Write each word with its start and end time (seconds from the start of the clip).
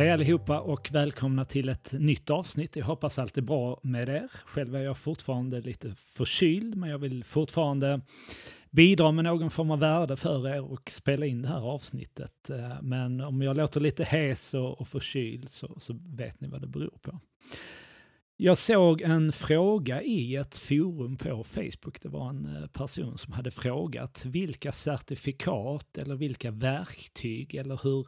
Hej 0.00 0.10
allihopa 0.10 0.60
och 0.60 0.88
välkomna 0.92 1.44
till 1.44 1.68
ett 1.68 1.92
nytt 1.92 2.30
avsnitt. 2.30 2.76
Jag 2.76 2.84
hoppas 2.84 3.18
allt 3.18 3.38
är 3.38 3.42
bra 3.42 3.80
med 3.82 4.08
er. 4.08 4.28
Själv 4.44 4.76
är 4.76 4.80
jag 4.80 4.98
fortfarande 4.98 5.60
lite 5.60 5.94
förkyld, 5.94 6.76
men 6.76 6.90
jag 6.90 6.98
vill 6.98 7.24
fortfarande 7.24 8.00
bidra 8.70 9.12
med 9.12 9.24
någon 9.24 9.50
form 9.50 9.70
av 9.70 9.78
värde 9.78 10.16
för 10.16 10.48
er 10.48 10.72
och 10.72 10.90
spela 10.90 11.26
in 11.26 11.42
det 11.42 11.48
här 11.48 11.60
avsnittet. 11.60 12.50
Eh, 12.50 12.82
men 12.82 13.20
om 13.20 13.42
jag 13.42 13.56
låter 13.56 13.80
lite 13.80 14.04
hes 14.04 14.54
och, 14.54 14.88
förkyld 14.88 15.48
så, 15.48 15.80
så 15.80 15.98
vet 16.06 16.40
ni 16.40 16.48
vad 16.48 16.60
det 16.60 16.66
beror 16.66 16.98
på. 17.02 17.20
Jag 18.36 18.58
såg 18.58 19.00
en 19.00 19.32
fråga 19.32 20.02
i 20.02 20.36
ett 20.36 20.56
forum 20.56 21.16
på 21.16 21.44
Facebook. 21.44 22.02
Det 22.02 22.08
var 22.08 22.28
en 22.28 22.56
eh, 22.56 22.66
person 22.66 23.18
som 23.18 23.32
hade 23.32 23.50
frågat 23.50 24.24
vilka 24.24 24.72
certifikat 24.72 25.98
eller 25.98 26.14
vilka 26.14 26.50
verktyg 26.50 27.54
eller 27.54 27.80
hur 27.82 28.06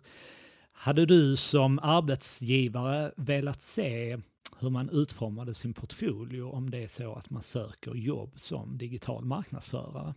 hade 0.82 1.06
du 1.06 1.36
som 1.36 1.78
arbetsgivare 1.78 3.12
velat 3.16 3.62
se 3.62 4.18
hur 4.58 4.70
man 4.70 4.90
utformade 4.90 5.54
sin 5.54 5.74
portfolio 5.74 6.42
om 6.42 6.70
det 6.70 6.82
är 6.82 6.86
så 6.86 7.14
att 7.14 7.30
man 7.30 7.42
söker 7.42 7.94
jobb 7.94 8.32
som 8.36 8.78
digital 8.78 9.24
marknadsförare? 9.24 10.14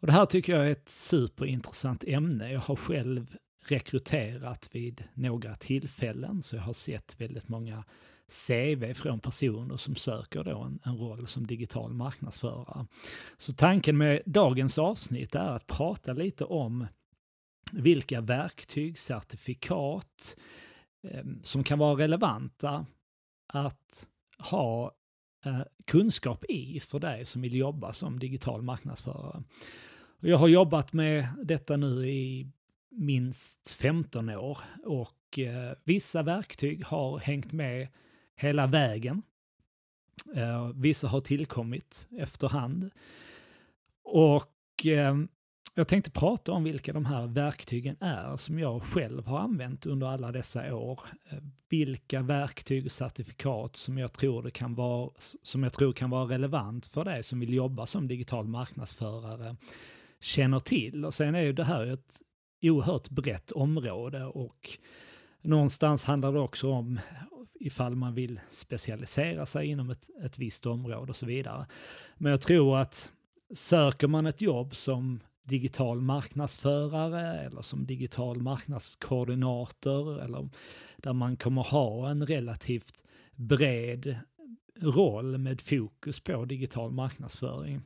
Och 0.00 0.06
det 0.06 0.12
här 0.12 0.26
tycker 0.26 0.56
jag 0.56 0.66
är 0.66 0.70
ett 0.70 0.88
superintressant 0.88 2.04
ämne. 2.04 2.52
Jag 2.52 2.60
har 2.60 2.76
själv 2.76 3.36
rekryterat 3.66 4.68
vid 4.72 5.04
några 5.14 5.54
tillfällen 5.54 6.42
så 6.42 6.56
jag 6.56 6.62
har 6.62 6.72
sett 6.72 7.20
väldigt 7.20 7.48
många 7.48 7.84
CV 8.48 8.92
från 8.94 9.20
personer 9.20 9.76
som 9.76 9.96
söker 9.96 10.44
då 10.44 10.58
en, 10.62 10.78
en 10.84 10.96
roll 10.96 11.26
som 11.26 11.46
digital 11.46 11.94
marknadsförare. 11.94 12.86
Så 13.38 13.52
tanken 13.52 13.96
med 13.96 14.22
dagens 14.26 14.78
avsnitt 14.78 15.34
är 15.34 15.50
att 15.50 15.66
prata 15.66 16.12
lite 16.12 16.44
om 16.44 16.86
vilka 17.76 18.20
verktyg, 18.20 18.98
certifikat 18.98 20.36
ehm, 21.02 21.42
som 21.42 21.64
kan 21.64 21.78
vara 21.78 22.02
relevanta 22.02 22.86
att 23.46 24.08
ha 24.38 24.92
eh, 25.44 25.62
kunskap 25.84 26.44
i 26.44 26.80
för 26.80 26.98
dig 26.98 27.24
som 27.24 27.42
vill 27.42 27.56
jobba 27.56 27.92
som 27.92 28.18
digital 28.18 28.62
marknadsförare. 28.62 29.42
Jag 30.20 30.38
har 30.38 30.48
jobbat 30.48 30.92
med 30.92 31.26
detta 31.42 31.76
nu 31.76 32.08
i 32.08 32.46
minst 32.90 33.70
15 33.70 34.28
år 34.28 34.58
och 34.84 35.38
eh, 35.38 35.72
vissa 35.84 36.22
verktyg 36.22 36.84
har 36.84 37.18
hängt 37.18 37.52
med 37.52 37.88
hela 38.36 38.66
vägen. 38.66 39.22
Eh, 40.34 40.68
vissa 40.74 41.08
har 41.08 41.20
tillkommit 41.20 42.08
efterhand. 42.18 42.90
Och 44.04 44.86
ehm, 44.86 45.28
jag 45.74 45.88
tänkte 45.88 46.10
prata 46.10 46.52
om 46.52 46.64
vilka 46.64 46.92
de 46.92 47.04
här 47.04 47.26
verktygen 47.26 47.96
är 48.00 48.36
som 48.36 48.58
jag 48.58 48.82
själv 48.82 49.26
har 49.26 49.38
använt 49.38 49.86
under 49.86 50.06
alla 50.06 50.32
dessa 50.32 50.74
år. 50.74 51.00
Eh, 51.30 51.38
vilka 51.68 52.22
verktyg 52.22 52.84
och 52.84 52.92
certifikat 52.92 53.76
som 53.76 53.98
jag 53.98 54.12
tror, 54.12 54.42
det 54.42 54.50
kan 54.50 54.74
vara, 54.74 55.10
som 55.42 55.62
jag 55.62 55.72
tror 55.72 55.92
kan 55.92 56.10
vara 56.10 56.34
relevant 56.34 56.86
för 56.86 57.04
dig 57.04 57.22
som 57.22 57.40
vill 57.40 57.54
jobba 57.54 57.86
som 57.86 58.08
digital 58.08 58.46
marknadsförare 58.46 59.56
känner 60.20 60.58
till. 60.58 61.04
Och 61.04 61.14
sen 61.14 61.34
är 61.34 61.42
ju 61.42 61.52
det 61.52 61.64
här 61.64 61.92
ett 61.92 62.22
oerhört 62.62 63.08
brett 63.08 63.52
område 63.52 64.24
och 64.24 64.78
någonstans 65.42 66.04
handlar 66.04 66.32
det 66.32 66.40
också 66.40 66.70
om 66.70 67.00
ifall 67.60 67.96
man 67.96 68.14
vill 68.14 68.40
specialisera 68.50 69.46
sig 69.46 69.66
inom 69.66 69.90
ett, 69.90 70.10
ett 70.24 70.38
visst 70.38 70.66
område 70.66 71.10
och 71.10 71.16
så 71.16 71.26
vidare. 71.26 71.66
Men 72.16 72.30
jag 72.30 72.40
tror 72.40 72.78
att 72.78 73.12
söker 73.54 74.08
man 74.08 74.26
ett 74.26 74.40
jobb 74.40 74.76
som 74.76 75.20
digital 75.44 76.00
marknadsförare 76.00 77.40
eller 77.40 77.62
som 77.62 77.86
digital 77.86 78.42
marknadskoordinator 78.42 80.20
eller 80.20 80.48
där 80.96 81.12
man 81.12 81.36
kommer 81.36 81.62
ha 81.62 82.10
en 82.10 82.26
relativt 82.26 83.04
bred 83.36 84.18
roll 84.80 85.38
med 85.38 85.60
fokus 85.60 86.20
på 86.20 86.44
digital 86.44 86.92
marknadsföring. 86.92 87.82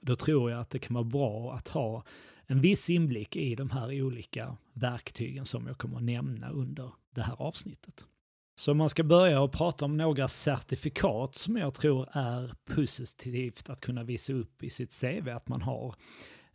Då 0.00 0.16
tror 0.16 0.50
jag 0.50 0.60
att 0.60 0.70
det 0.70 0.78
kan 0.78 0.94
vara 0.94 1.04
bra 1.04 1.52
att 1.52 1.68
ha 1.68 2.04
en 2.46 2.60
viss 2.60 2.90
inblick 2.90 3.36
i 3.36 3.54
de 3.54 3.70
här 3.70 4.02
olika 4.02 4.56
verktygen 4.72 5.46
som 5.46 5.66
jag 5.66 5.78
kommer 5.78 5.96
att 5.96 6.02
nämna 6.02 6.50
under 6.50 6.92
det 7.14 7.22
här 7.22 7.42
avsnittet. 7.42 8.06
Så 8.60 8.74
man 8.74 8.90
ska 8.90 9.02
börja 9.02 9.40
och 9.40 9.52
prata 9.52 9.84
om 9.84 9.96
några 9.96 10.28
certifikat 10.28 11.34
som 11.34 11.56
jag 11.56 11.74
tror 11.74 12.08
är 12.12 12.54
positivt 12.64 13.70
att 13.70 13.80
kunna 13.80 14.02
visa 14.02 14.32
upp 14.32 14.62
i 14.62 14.70
sitt 14.70 15.00
CV 15.00 15.28
att 15.28 15.48
man 15.48 15.62
har 15.62 15.94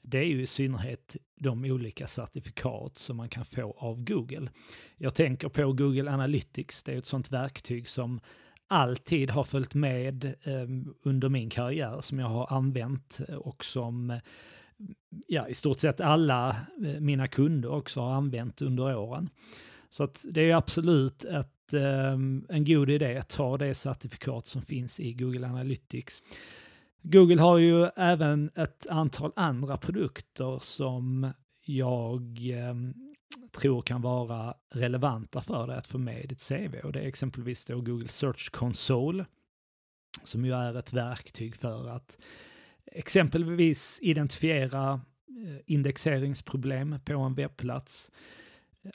det 0.08 0.18
är 0.18 0.24
ju 0.24 0.42
i 0.42 0.48
synnerhet 0.48 1.16
de 1.36 1.66
olika 1.66 2.08
certifikat 2.08 2.98
som 2.98 3.18
man 3.18 3.30
kan 3.30 3.46
få 3.46 3.76
av 3.78 4.04
Google. 4.04 4.50
Jag 4.98 5.16
tänker 5.16 5.50
på 5.50 5.74
Google 5.74 6.12
Analytics, 6.12 6.84
det 6.84 6.94
är 6.94 6.98
ett 6.98 7.06
sånt 7.06 7.32
verktyg 7.32 7.88
som 7.88 8.20
alltid 8.68 9.30
har 9.30 9.44
följt 9.44 9.74
med 9.74 10.26
eh, 10.26 10.68
under 11.04 11.30
min 11.30 11.50
karriär, 11.50 12.02
som 12.02 12.20
jag 12.20 12.28
har 12.28 12.54
använt 12.54 13.22
eh, 13.28 13.36
och 13.36 13.66
som 13.66 14.12
eh, 14.12 14.20
ja, 15.28 15.48
i 15.48 15.54
stort 15.54 15.80
sett 15.80 16.02
alla 16.02 16.50
eh, 16.86 17.00
mina 17.00 17.28
kunder 17.28 17.72
också 17.72 18.00
har 18.02 18.14
använt 18.14 18.62
under 18.62 18.98
åren. 18.98 19.30
Så 19.90 20.04
att 20.04 20.26
det 20.32 20.52
är 20.52 20.56
absolut 20.56 21.26
ett, 21.26 21.74
eh, 21.74 22.14
en 22.50 22.66
god 22.66 22.90
idé 22.90 23.18
att 23.18 23.30
ta 23.30 23.58
det 23.58 23.74
certifikat 23.74 24.46
som 24.46 24.62
finns 24.62 25.00
i 25.00 25.14
Google 25.14 25.48
Analytics. 25.48 26.24
Google 27.08 27.42
har 27.42 27.58
ju 27.58 27.86
även 27.86 28.52
ett 28.56 28.88
antal 28.88 29.32
andra 29.36 29.78
produkter 29.78 30.60
som 30.62 31.34
jag 31.66 32.22
eh, 32.52 32.76
tror 33.52 33.82
kan 33.82 34.02
vara 34.02 34.54
relevanta 34.74 35.42
för 35.42 35.68
dig 35.68 35.78
att 35.78 35.88
få 35.88 35.98
med 35.98 36.24
i 36.24 36.28
ditt 36.28 36.48
CV. 36.50 36.76
Och 36.84 36.92
det 36.92 37.00
är 37.00 37.08
exempelvis 37.08 37.66
då 37.66 37.82
Google 37.82 38.08
Search 38.08 38.52
Console, 38.52 39.26
som 40.24 40.46
ju 40.46 40.54
är 40.54 40.78
ett 40.78 40.94
verktyg 40.94 41.56
för 41.56 41.90
att 41.90 42.20
exempelvis 42.92 44.00
identifiera 44.02 44.94
eh, 44.94 45.58
indexeringsproblem 45.66 47.00
på 47.06 47.14
en 47.14 47.36
webbplats. 47.36 48.12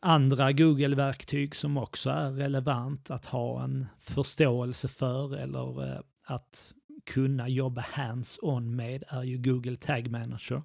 Andra 0.00 0.52
Google-verktyg 0.52 1.56
som 1.56 1.76
också 1.76 2.10
är 2.10 2.30
relevant 2.30 3.10
att 3.10 3.26
ha 3.26 3.64
en 3.64 3.86
förståelse 3.98 4.88
för 4.88 5.36
eller 5.36 5.92
eh, 5.92 6.00
att 6.24 6.74
kunna 7.04 7.48
jobba 7.48 7.80
hands-on 7.80 8.76
med 8.76 9.04
är 9.08 9.22
ju 9.22 9.38
Google 9.38 9.76
Tag 9.76 10.10
Manager. 10.10 10.62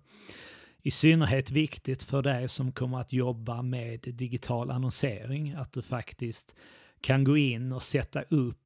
I 0.81 0.91
synnerhet 0.91 1.51
viktigt 1.51 2.03
för 2.03 2.21
dig 2.21 2.47
som 2.47 2.71
kommer 2.71 2.99
att 2.99 3.13
jobba 3.13 3.61
med 3.61 3.99
digital 4.01 4.71
annonsering, 4.71 5.53
att 5.53 5.73
du 5.73 5.81
faktiskt 5.81 6.55
kan 7.01 7.23
gå 7.23 7.37
in 7.37 7.71
och 7.71 7.83
sätta 7.83 8.21
upp 8.21 8.57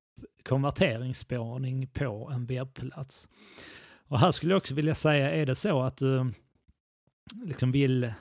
konverteringsspårning 0.43 1.87
på 1.87 2.29
en 2.33 2.45
webbplats. 2.45 3.29
Och 4.07 4.19
här 4.19 4.31
skulle 4.31 4.51
jag 4.51 4.57
också 4.57 4.75
vilja 4.75 4.95
säga, 4.95 5.31
är 5.31 5.45
det 5.45 5.55
så 5.55 5.81
att 5.81 5.97
du 5.97 6.17
eh, 6.17 6.25
liksom 7.43 7.71
vill, 7.71 8.03
eh, 8.03 8.13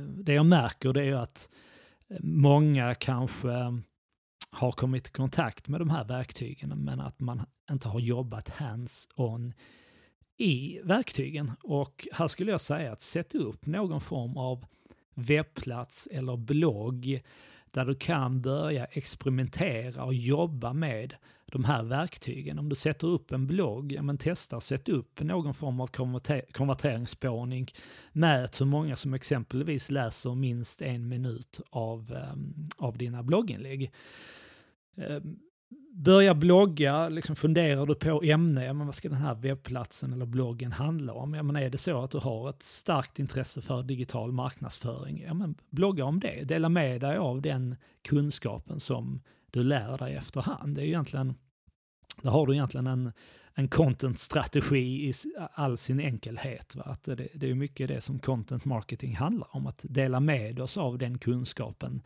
det 0.00 0.32
jag 0.32 0.46
märker 0.46 0.92
det 0.92 1.04
är 1.04 1.14
att 1.14 1.50
eh, 2.10 2.16
många 2.20 2.94
kanske 2.94 3.82
har 4.50 4.72
kommit 4.72 5.06
i 5.06 5.10
kontakt 5.10 5.68
med 5.68 5.80
de 5.80 5.90
här 5.90 6.04
verktygen 6.04 6.84
men 6.84 7.00
att 7.00 7.20
man 7.20 7.42
inte 7.70 7.88
har 7.88 8.00
jobbat 8.00 8.48
hands-on 8.48 9.52
i 10.36 10.80
verktygen. 10.84 11.52
Och 11.62 12.08
här 12.12 12.28
skulle 12.28 12.50
jag 12.50 12.60
säga 12.60 12.92
att 12.92 13.02
sätta 13.02 13.38
upp 13.38 13.66
någon 13.66 14.00
form 14.00 14.36
av 14.36 14.64
webbplats 15.14 16.08
eller 16.10 16.36
blogg 16.36 17.22
där 17.70 17.84
du 17.84 17.94
kan 17.94 18.40
börja 18.40 18.84
experimentera 18.84 20.04
och 20.04 20.14
jobba 20.14 20.72
med 20.72 21.14
de 21.46 21.64
här 21.64 21.82
verktygen. 21.82 22.58
Om 22.58 22.68
du 22.68 22.76
sätter 22.76 23.06
upp 23.06 23.32
en 23.32 23.46
blogg, 23.46 23.92
ja 23.92 24.02
men 24.02 24.18
testa 24.18 24.56
att 24.56 24.64
sätta 24.64 24.92
upp 24.92 25.20
någon 25.20 25.54
form 25.54 25.80
av 25.80 25.86
konverter 25.86 26.44
konverteringsspårning. 26.52 27.68
Mät 28.12 28.60
hur 28.60 28.66
många 28.66 28.96
som 28.96 29.14
exempelvis 29.14 29.90
läser 29.90 30.34
minst 30.34 30.82
en 30.82 31.08
minut 31.08 31.60
av, 31.70 32.12
um, 32.32 32.68
av 32.76 32.98
dina 32.98 33.22
blogginlägg. 33.22 33.92
Um, 34.94 35.38
börja 35.92 36.34
blogga, 36.34 37.08
liksom 37.08 37.36
funderar 37.36 37.86
du 37.86 37.94
på 37.94 38.22
ämne, 38.22 38.64
ja, 38.64 38.72
men 38.72 38.86
vad 38.86 38.94
ska 38.94 39.08
den 39.08 39.18
här 39.18 39.34
webbplatsen 39.34 40.12
eller 40.12 40.26
bloggen 40.26 40.72
handla 40.72 41.12
om? 41.12 41.34
Ja, 41.34 41.42
men 41.42 41.56
är 41.56 41.70
det 41.70 41.78
så 41.78 42.02
att 42.02 42.10
du 42.10 42.18
har 42.18 42.50
ett 42.50 42.62
starkt 42.62 43.18
intresse 43.18 43.62
för 43.62 43.82
digital 43.82 44.32
marknadsföring, 44.32 45.22
ja, 45.26 45.34
men 45.34 45.54
blogga 45.70 46.04
om 46.04 46.20
det. 46.20 46.44
Dela 46.44 46.68
med 46.68 47.00
dig 47.00 47.16
av 47.16 47.42
den 47.42 47.76
kunskapen 48.02 48.80
som 48.80 49.20
du 49.50 49.62
lär 49.62 49.98
dig 49.98 50.14
efterhand. 50.14 50.76
Det 50.76 50.82
är 50.82 50.86
egentligen, 50.86 51.34
där 52.22 52.30
har 52.30 52.46
du 52.46 52.52
egentligen 52.52 52.86
en, 52.86 53.12
en 53.54 53.68
content-strategi 53.68 55.08
i 55.08 55.12
all 55.54 55.78
sin 55.78 56.00
enkelhet. 56.00 56.76
Va? 56.76 56.82
Att 56.82 57.04
det, 57.04 57.28
det 57.34 57.50
är 57.50 57.54
mycket 57.54 57.88
det 57.88 58.00
som 58.00 58.18
content 58.18 58.64
marketing 58.64 59.16
handlar 59.16 59.56
om, 59.56 59.66
att 59.66 59.84
dela 59.88 60.20
med 60.20 60.60
oss 60.60 60.76
av 60.76 60.98
den 60.98 61.18
kunskapen 61.18 62.02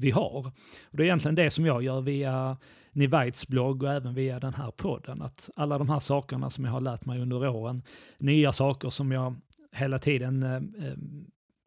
vi 0.00 0.10
har. 0.10 0.52
Och 0.90 0.96
det 0.96 1.02
är 1.02 1.04
egentligen 1.04 1.34
det 1.34 1.50
som 1.50 1.66
jag 1.66 1.82
gör 1.82 2.00
via 2.00 2.56
Nivaits 2.92 3.48
blogg 3.48 3.82
och 3.82 3.92
även 3.92 4.14
via 4.14 4.40
den 4.40 4.54
här 4.54 4.70
podden. 4.70 5.22
Att 5.22 5.50
alla 5.56 5.78
de 5.78 5.88
här 5.88 6.00
sakerna 6.00 6.50
som 6.50 6.64
jag 6.64 6.72
har 6.72 6.80
lärt 6.80 7.04
mig 7.04 7.20
under 7.20 7.48
åren, 7.48 7.82
nya 8.18 8.52
saker 8.52 8.90
som 8.90 9.12
jag 9.12 9.36
hela 9.72 9.98
tiden 9.98 10.42
eh, 10.42 10.86
eh 10.88 10.96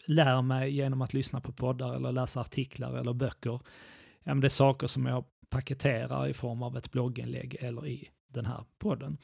lär 0.07 0.41
mig 0.41 0.71
genom 0.71 1.01
att 1.01 1.13
lyssna 1.13 1.41
på 1.41 1.51
poddar 1.51 1.95
eller 1.95 2.11
läsa 2.11 2.41
artiklar 2.41 2.97
eller 2.97 3.13
böcker. 3.13 3.59
ja, 4.23 4.33
det 4.33 4.47
är 4.47 4.49
saker 4.49 4.87
som 4.87 5.05
jag 5.05 5.25
paketerar 5.49 6.27
i 6.27 6.33
form 6.33 6.63
av 6.63 6.77
ett 6.77 6.91
blogginlägg 6.91 7.57
eller 7.59 7.87
i 7.87 8.09
den 8.27 8.45
här 8.45 8.63
podden. 8.79 9.17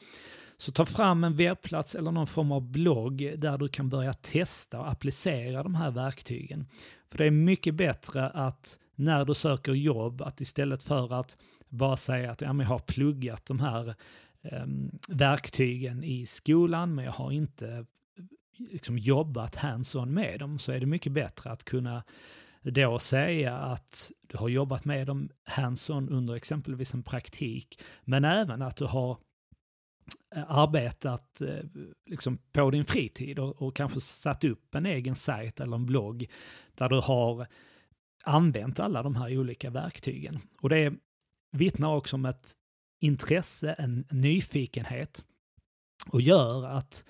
Så 0.56 0.72
ta 0.72 0.86
fram 0.86 1.24
en 1.24 1.36
webbplats 1.36 1.94
eller 1.94 2.10
någon 2.12 2.26
form 2.26 2.52
av 2.52 2.70
blogg 2.70 3.34
där 3.38 3.58
du 3.58 3.68
kan 3.68 3.88
börja 3.88 4.12
testa 4.12 4.80
och 4.80 4.90
applicera 4.90 5.62
de 5.62 5.74
här 5.74 5.90
verktygen. 5.90 6.66
För 7.08 7.18
det 7.18 7.24
är 7.24 7.30
mycket 7.30 7.74
bättre 7.74 8.30
att 8.30 8.79
när 9.00 9.24
du 9.24 9.34
söker 9.34 9.72
jobb, 9.72 10.22
att 10.22 10.40
istället 10.40 10.82
för 10.82 11.20
att 11.20 11.38
bara 11.68 11.96
säga 11.96 12.30
att 12.30 12.40
ja, 12.40 12.54
jag 12.58 12.66
har 12.66 12.78
pluggat 12.78 13.46
de 13.46 13.60
här 13.60 13.94
eh, 14.42 14.66
verktygen 15.08 16.04
i 16.04 16.26
skolan, 16.26 16.94
men 16.94 17.04
jag 17.04 17.12
har 17.12 17.32
inte 17.32 17.86
liksom, 18.58 18.98
jobbat 18.98 19.56
hands-on 19.56 20.14
med 20.14 20.40
dem, 20.40 20.58
så 20.58 20.72
är 20.72 20.80
det 20.80 20.86
mycket 20.86 21.12
bättre 21.12 21.50
att 21.50 21.64
kunna 21.64 22.02
då 22.62 22.98
säga 22.98 23.56
att 23.56 24.10
du 24.22 24.38
har 24.38 24.48
jobbat 24.48 24.84
med 24.84 25.06
dem 25.06 25.30
hands-on 25.44 26.08
under 26.08 26.34
exempelvis 26.34 26.94
en 26.94 27.02
praktik, 27.02 27.80
men 28.04 28.24
även 28.24 28.62
att 28.62 28.76
du 28.76 28.84
har 28.84 29.18
eh, 30.36 30.50
arbetat 30.50 31.40
eh, 31.40 31.64
liksom 32.06 32.38
på 32.52 32.70
din 32.70 32.84
fritid 32.84 33.38
och, 33.38 33.62
och, 33.62 33.76
kanske 33.76 34.00
satt 34.00 34.44
upp 34.44 34.74
en 34.74 34.86
egen 34.86 35.14
sajt 35.14 35.60
eller 35.60 35.76
en 35.76 35.86
blogg 35.86 36.30
där 36.74 36.88
du 36.88 37.00
har 37.00 37.46
använt 38.22 38.80
alla 38.80 39.02
de 39.02 39.16
här 39.16 39.38
olika 39.38 39.70
verktygen. 39.70 40.40
Och 40.60 40.68
det 40.68 40.94
vittnar 41.52 41.96
också 41.96 42.16
om 42.16 42.24
ett 42.24 42.56
intresse, 43.00 43.72
en 43.72 44.04
nyfikenhet 44.10 45.24
och 46.06 46.20
gör 46.20 46.64
att 46.66 47.04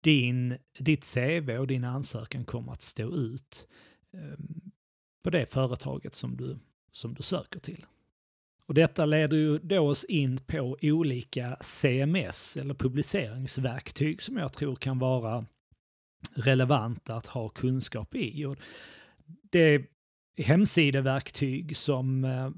din, 0.00 0.58
ditt 0.78 1.14
CV 1.14 1.50
och 1.58 1.66
din 1.66 1.84
ansökan 1.84 2.44
kommer 2.44 2.72
att 2.72 2.82
stå 2.82 3.14
ut 3.14 3.68
ehm, 4.12 4.70
på 5.22 5.30
det 5.30 5.46
företaget 5.46 6.14
som 6.14 6.36
du, 6.36 6.58
som 6.92 7.14
du 7.14 7.22
söker 7.22 7.60
till. 7.60 7.86
Och 8.66 8.74
detta 8.74 9.06
leder 9.06 9.36
ju 9.36 9.58
då 9.58 9.88
oss 9.88 10.04
in 10.04 10.38
på 10.38 10.76
olika 10.82 11.56
CMS 11.60 12.56
eller 12.56 12.74
publiceringsverktyg 12.74 14.22
som 14.22 14.36
jag 14.36 14.52
tror 14.52 14.76
kan 14.76 14.98
vara 14.98 15.46
relevanta 16.34 17.14
att 17.14 17.26
ha 17.26 17.48
kunskap 17.48 18.14
i. 18.14 18.44
Och 18.44 18.56
det 19.50 19.86
hemsideverktyg 20.38 21.76
som 21.76 22.24
eh, 22.24 22.50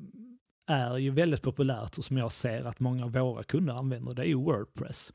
är 0.66 0.98
ju 0.98 1.10
väldigt 1.10 1.42
populärt 1.42 1.98
och 1.98 2.04
som 2.04 2.16
jag 2.16 2.32
ser 2.32 2.64
att 2.64 2.80
många 2.80 3.04
av 3.04 3.12
våra 3.12 3.42
kunder 3.42 3.74
använder, 3.74 4.14
det 4.14 4.22
är 4.22 4.26
ju 4.26 4.34
Wordpress. 4.34 5.12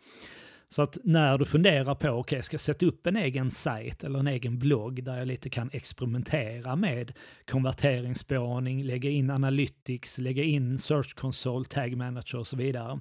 Så 0.69 0.81
att 0.81 0.97
när 1.03 1.37
du 1.37 1.45
funderar 1.45 1.95
på, 1.95 2.07
okej, 2.07 2.11
okay, 2.11 2.41
ska 2.41 2.53
jag 2.53 2.61
sätta 2.61 2.85
upp 2.85 3.07
en 3.07 3.15
egen 3.15 3.51
sajt 3.51 4.03
eller 4.03 4.19
en 4.19 4.27
egen 4.27 4.59
blogg 4.59 5.03
där 5.03 5.17
jag 5.17 5.27
lite 5.27 5.49
kan 5.49 5.69
experimentera 5.73 6.75
med 6.75 7.13
konverteringsspårning, 7.45 8.83
lägga 8.83 9.09
in 9.09 9.29
analytics, 9.29 10.17
lägga 10.17 10.43
in 10.43 10.79
search 10.79 11.15
console, 11.15 11.65
tag 11.65 11.97
manager 11.97 12.37
och 12.37 12.47
så 12.47 12.55
vidare. 12.57 12.99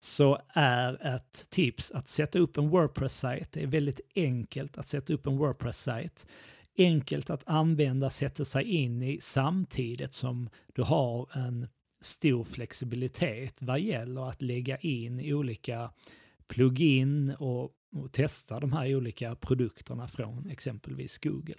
Så 0.00 0.38
är 0.48 1.14
ett 1.14 1.46
tips 1.50 1.90
att 1.90 2.08
sätta 2.08 2.38
upp 2.38 2.56
en 2.56 2.68
Wordpress-sajt. 2.68 3.52
Det 3.52 3.62
är 3.62 3.66
väldigt 3.66 4.00
enkelt 4.14 4.78
att 4.78 4.86
sätta 4.86 5.14
upp 5.14 5.26
en 5.26 5.38
Wordpress-sajt. 5.38 6.26
Enkelt 6.76 7.30
att 7.30 7.42
använda, 7.46 8.10
sätta 8.10 8.44
sig 8.44 8.64
in 8.64 9.02
i 9.02 9.18
samtidigt 9.20 10.14
som 10.14 10.48
du 10.74 10.82
har 10.82 11.38
en 11.38 11.68
stor 12.00 12.44
flexibilitet 12.44 13.62
vad 13.62 13.80
gäller 13.80 14.28
att 14.28 14.42
lägga 14.42 14.78
in 14.78 15.34
olika 15.34 15.90
plugin 16.46 17.30
och, 17.38 17.72
och 17.96 18.12
testa 18.12 18.60
de 18.60 18.72
här 18.72 18.96
olika 18.96 19.34
produkterna 19.34 20.08
från 20.08 20.50
exempelvis 20.50 21.18
Google. 21.18 21.56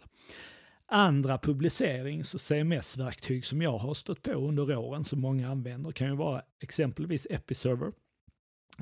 Andra 0.87 1.37
publicerings 1.37 2.33
och 2.33 2.41
CMS-verktyg 2.41 3.45
som 3.45 3.61
jag 3.61 3.77
har 3.77 3.93
stött 3.93 4.21
på 4.21 4.31
under 4.31 4.77
åren 4.77 5.03
som 5.03 5.21
många 5.21 5.49
använder 5.49 5.91
kan 5.91 6.07
ju 6.07 6.15
vara 6.15 6.41
exempelvis 6.61 7.27
Episerver 7.29 7.91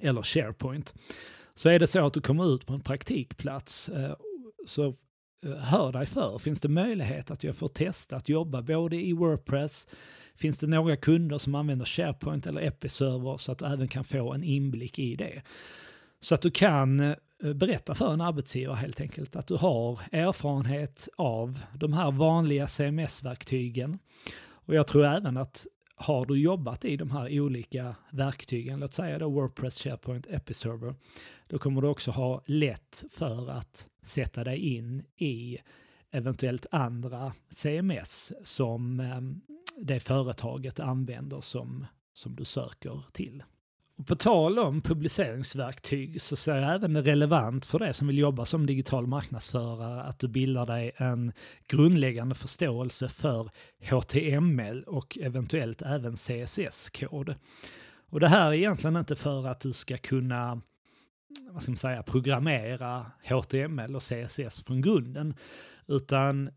eller 0.02 0.22
SharePoint. 0.22 0.94
Så 1.56 1.70
är 1.70 1.80
det 1.80 1.88
så 1.88 2.06
att 2.06 2.14
du 2.14 2.22
kommer 2.22 2.56
ut 2.56 2.66
på 2.66 2.74
en 2.74 2.82
praktikplats 2.82 3.90
eh, 3.90 4.16
så 4.68 4.96
Eh, 5.44 5.52
hör 5.52 5.92
dig 5.92 6.06
för. 6.06 6.38
Finns 6.38 6.62
det 6.62 6.70
möjlighet 6.70 7.32
att 7.32 7.44
jag 7.44 7.56
får 7.56 7.68
testa 7.68 8.16
att 8.16 8.30
jobba 8.30 8.62
både 8.62 8.96
i 8.96 9.14
Wordpress, 9.14 9.88
finns 10.36 10.58
det 10.58 10.68
några 10.68 10.96
kunder 10.96 11.38
som 11.38 11.56
använder 11.56 11.86
SharePoint 11.86 12.48
eller 12.48 12.62
Episerver 12.62 13.38
så 13.38 13.52
att 13.52 13.58
du 13.58 13.66
även 13.66 13.88
kan 13.88 14.04
få 14.04 14.34
en 14.34 14.44
inblick 14.44 15.00
i 15.00 15.16
det. 15.16 15.42
Så 16.22 16.36
att 16.36 16.42
du 16.42 16.52
kan 16.52 17.00
eh, 17.00 17.54
berätta 17.54 17.96
för 17.96 18.14
en 18.14 18.22
arbetsgivare 18.22 18.76
helt 18.76 19.02
enkelt 19.02 19.36
att 19.36 19.48
du 19.48 19.56
har 19.56 20.00
erfarenhet 20.12 21.10
av 21.18 21.60
de 21.74 21.94
här 21.94 22.12
vanliga 22.12 22.68
CMS-verktygen. 22.68 24.00
Och 24.66 24.76
jag 24.76 24.88
tror 24.88 25.06
även 25.06 25.38
att 25.38 25.68
har 25.96 26.26
du 26.26 26.40
jobbat 26.40 26.86
i 26.86 26.98
de 26.98 27.12
här 27.12 27.40
olika 27.40 27.96
verktygen, 28.12 28.80
låt 28.80 28.94
säga 28.94 29.20
då 29.20 29.30
Wordpress, 29.30 29.78
SharePoint, 29.84 30.28
Episerver, 30.28 30.96
då 31.48 31.60
kommer 31.60 31.82
du 31.82 31.88
också 31.88 32.12
ha 32.12 32.44
lätt 32.46 33.04
för 33.10 33.50
att 33.50 33.88
sätta 34.02 34.44
dig 34.44 34.76
in 34.76 35.04
i 35.18 35.58
eventuellt 36.12 36.66
andra 36.72 37.34
CMS 37.50 38.34
som 38.44 39.00
ehm, 39.00 39.40
det 39.78 40.00
företaget 40.00 40.80
använder 40.80 41.42
som, 41.42 41.86
som 42.14 42.36
du 42.36 42.46
söker 42.46 43.02
till. 43.14 43.44
Och 44.04 44.08
på 44.08 44.16
tal 44.16 44.60
om 44.60 44.82
publiceringsverktyg 44.82 46.22
så 46.22 46.36
ser 46.36 46.56
jag 46.56 46.76
även 46.76 46.94
det 46.94 47.02
relevant 47.02 47.66
för 47.66 47.80
dig 47.80 47.94
som 47.94 48.08
vill 48.08 48.18
jobba 48.18 48.46
som 48.46 48.66
digital 48.66 49.08
marknadsförare 49.08 50.04
att 50.04 50.20
du 50.20 50.28
bildar 50.28 50.66
dig 50.66 50.92
en 50.96 51.32
grundläggande 51.68 52.36
förståelse 52.36 53.10
för 53.10 53.50
HTML 53.90 54.84
och 54.84 55.18
eventuellt 55.22 55.82
även 55.82 56.16
CSS-kod. 56.16 57.36
Och 58.10 58.20
det 58.20 58.28
här 58.28 58.48
är 58.48 58.54
egentligen 58.54 58.96
inte 58.96 59.16
för 59.16 59.48
att 59.48 59.60
du 59.60 59.74
ska 59.74 59.98
kunna 59.98 60.62
vad 61.50 61.62
ska 61.62 61.72
man 61.72 61.78
säga, 61.78 62.04
programmera 62.04 63.06
HTML 63.30 63.96
och 63.96 64.04
CSS 64.04 64.64
från 64.64 64.82
grunden, 64.82 65.36
utan 65.88 66.50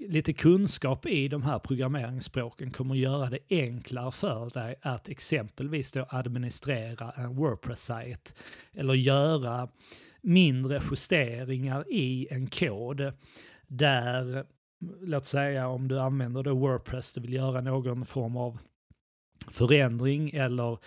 lite 0.00 0.32
kunskap 0.32 1.06
i 1.06 1.28
de 1.28 1.42
här 1.42 1.58
programmeringsspråken 1.58 2.70
kommer 2.70 2.94
att 2.94 3.00
göra 3.00 3.30
det 3.30 3.38
enklare 3.48 4.12
för 4.12 4.50
dig 4.50 4.74
att 4.82 5.08
exempelvis 5.08 5.92
då 5.92 6.06
administrera 6.08 7.10
en 7.10 7.36
Wordpress-sajt 7.36 8.34
eller 8.72 8.94
göra 8.94 9.68
mindre 10.20 10.82
justeringar 10.90 11.84
i 11.88 12.28
en 12.30 12.46
kod 12.46 13.12
där, 13.66 14.44
låt 15.00 15.26
säga 15.26 15.68
om 15.68 15.88
du 15.88 15.98
använder 15.98 16.42
då 16.42 16.54
Wordpress, 16.54 17.12
du 17.12 17.20
vill 17.20 17.32
göra 17.32 17.60
någon 17.60 18.04
form 18.04 18.36
av 18.36 18.58
förändring 19.48 20.30
eller 20.30 20.78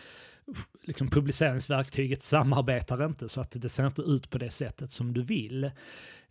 liksom 0.83 1.07
publiceringsverktyget 1.07 2.23
samarbetar 2.23 3.05
inte 3.05 3.29
så 3.29 3.41
att 3.41 3.51
det 3.51 3.69
ser 3.69 3.87
inte 3.87 4.01
ut 4.01 4.29
på 4.29 4.37
det 4.37 4.49
sättet 4.49 4.91
som 4.91 5.13
du 5.13 5.21
vill 5.21 5.71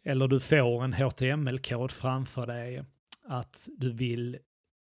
eller 0.04 0.28
du 0.28 0.40
får 0.40 0.84
en 0.84 0.92
HTML-kod 0.92 1.92
framför 1.92 2.46
dig 2.46 2.84
att 3.24 3.68
du 3.78 3.92
vill 3.92 4.38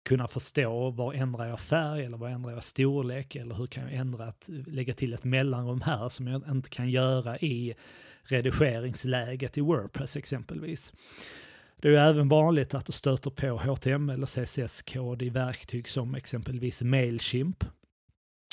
kunna 0.05 0.29
förstå 0.29 0.91
var 0.91 1.13
ändrar 1.13 1.47
jag 1.47 1.61
färg 1.61 2.05
eller 2.05 2.17
var 2.17 2.29
ändrar 2.29 2.53
jag 2.53 2.65
storlek 2.65 3.37
eller 3.37 3.55
hur 3.55 3.67
kan 3.67 3.83
jag 3.83 3.93
ändra 3.93 4.25
att 4.25 4.49
lägga 4.67 4.95
till 4.95 5.13
ett 5.13 5.25
mellanrum 5.25 5.81
här 5.81 6.09
som 6.09 6.27
jag 6.27 6.43
inte 6.49 6.71
kan 6.71 6.91
göra 6.91 7.39
i 7.39 7.75
redigeringsläget 8.23 9.59
i 9.59 9.61
Wordpress 9.61 10.17
exempelvis. 10.17 10.93
Det 11.77 11.89
är 11.89 12.09
även 12.09 12.29
vanligt 12.29 12.75
att 12.75 12.87
du 12.87 12.93
stöter 12.93 13.31
på 13.31 13.59
HTML 13.59 14.23
och 14.23 14.29
CSS-kod 14.29 15.23
i 15.23 15.31
verktyg 15.31 15.89
som 15.89 16.15
exempelvis 16.15 16.83
Mailchimp. 16.83 17.65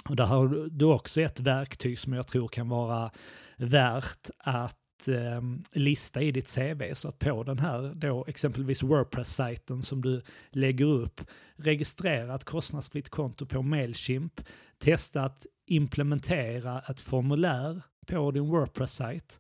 Och 0.10 0.15
där 0.15 0.25
har 0.25 0.70
du 0.70 0.86
också 0.86 1.22
ett 1.22 1.39
verktyg 1.39 2.00
som 2.00 2.13
jag 2.13 2.27
tror 2.27 2.48
kan 2.48 2.70
vara 2.70 3.12
värt 3.58 4.29
att 4.38 4.80
Ehm, 5.08 5.63
lista 5.72 6.22
i 6.22 6.31
ditt 6.31 6.55
CV 6.55 6.93
så 6.93 7.10
att 7.10 7.20
på 7.20 7.43
den 7.43 7.60
här 7.60 7.93
då 7.96 8.25
exempelvis 8.27 8.84
Wordpress-sajten 8.84 9.81
som 9.81 10.01
du 10.01 10.22
lägger 10.50 10.86
upp, 10.86 11.22
registrera 11.55 12.36
ett 12.36 12.43
kostnadsfritt 12.43 13.10
konto 13.10 13.46
på 13.46 13.62
Mailchimp, 13.62 14.41
testa 14.77 15.24
att 15.24 15.46
implementera 15.65 16.81
ett 16.89 17.00
formulär 17.00 17.81
på 18.08 18.31
din 18.31 18.46
Wordpress-sajt, 18.46 19.39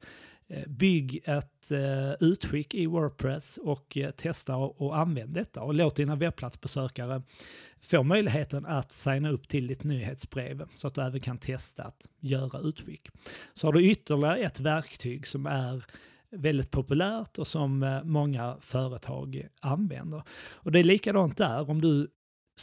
Eh, 0.53 0.67
bygg 0.67 1.21
ett 1.25 1.71
eh, 1.71 2.11
utskick 2.19 2.75
i 2.75 2.85
Wordpress 2.85 3.57
och 3.57 3.97
eh, 3.97 4.11
testa 4.11 4.55
och, 4.55 4.97
använd 4.97 5.33
detta 5.33 5.61
och 5.61 5.73
låt 5.73 5.95
dina 5.95 6.15
webbplatsbesökare 6.15 7.21
få 7.81 8.03
möjligheten 8.03 8.65
att 8.65 8.91
signa 8.91 9.29
upp 9.29 9.47
till 9.47 9.67
ditt 9.67 9.83
nyhetsbrev 9.83 10.63
så 10.75 10.87
att 10.87 10.95
du 10.95 11.01
även 11.01 11.19
kan 11.19 11.37
testa 11.37 11.83
att 11.83 12.09
göra 12.19 12.59
utskick. 12.59 13.09
Så 13.53 13.67
har 13.67 13.73
du 13.73 13.91
ytterligare 13.91 14.37
ett 14.37 14.59
verktyg 14.59 15.27
som 15.27 15.45
är 15.45 15.85
väldigt 16.31 16.71
populärt 16.71 17.37
och 17.37 17.47
som 17.47 18.01
många 18.03 18.57
företag 18.59 19.47
använder. 19.59 20.23
Och 20.53 20.71
det 20.71 20.79
är 20.79 20.83
likadant 20.83 21.37
där, 21.37 21.69
om 21.69 21.81
du 21.81 22.07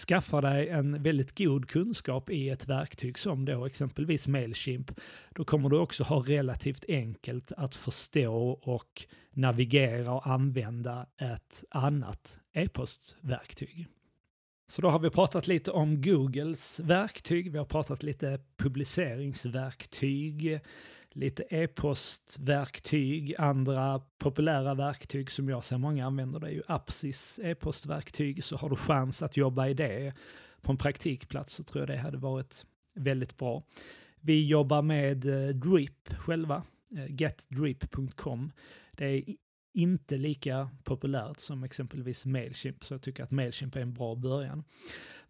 skaffar 0.07 0.43
dig 0.43 0.69
en 0.69 1.03
väldigt 1.03 1.39
god 1.39 1.69
kunskap 1.69 2.31
i 2.31 2.49
ett 2.49 2.69
verktyg 2.69 3.19
som 3.19 3.45
då 3.45 3.65
exempelvis 3.65 4.29
Mailchimp, 4.29 5.01
då 5.35 5.45
kommer 5.45 5.69
du 5.69 5.79
också 5.79 6.05
ha 6.05 6.23
relativt 6.23 6.85
enkelt 6.89 7.53
att 7.53 7.75
förstå 7.75 8.61
och 8.63 9.07
navigera 9.33 10.13
och 10.13 10.27
använda 10.27 11.07
ett 11.19 11.65
annat 11.71 12.41
e-postverktyg. 12.53 13.87
Så 14.71 14.83
då 14.83 14.91
har 14.91 14.99
vi 14.99 15.11
pratat 15.11 15.47
lite 15.47 15.71
om 15.71 16.03
Googles 16.03 16.81
verktyg, 16.81 17.53
vi 17.53 17.59
har 17.59 17.65
pratat 17.65 18.03
lite 18.03 18.41
publiceringsverktyg, 18.57 20.61
lite 21.15 21.43
e-postverktyg, 21.51 23.35
andra 23.39 24.01
populära 24.19 24.75
verktyg 24.75 25.31
som 25.31 25.49
jag 25.49 25.65
ser 25.65 25.79
många 25.79 26.07
använder. 26.07 26.41
Det 26.41 26.47
är 26.47 26.51
ju 26.51 26.63
Apsis 26.67 27.41
e-postverktyg, 27.43 28.45
så 28.45 28.57
har 28.57 28.71
du 28.71 28.77
chans 28.77 29.23
att 29.23 29.37
jobba 29.37 29.69
i 29.69 29.75
det 29.75 30.13
på 30.63 30.73
en 30.73 30.79
praktikplats 30.79 31.53
så 31.53 31.65
tror 31.65 31.83
jag 31.83 31.89
det 31.89 31.97
hade 31.97 32.19
varit 32.19 32.67
väldigt 32.95 33.37
bra. 33.37 33.63
Vi 34.21 34.47
jobbar 34.47 34.83
med 34.83 35.25
eh, 35.25 35.55
Drip 35.55 36.15
själva, 36.15 36.63
eh, 36.97 37.21
getdrip.com. 37.21 38.53
Det 38.93 39.05
är 39.05 39.23
inte 39.73 40.17
lika 40.17 40.71
populärt 40.85 41.41
som 41.41 41.65
exempelvis 41.65 42.27
Mailchimp, 42.27 42.85
så 42.85 42.95
jag 42.95 43.03
tycker 43.03 43.23
att 43.23 43.31
Mailchimp 43.31 43.77
är 43.77 43.81
en 43.81 43.95
bra 43.95 44.15
början. 44.15 44.65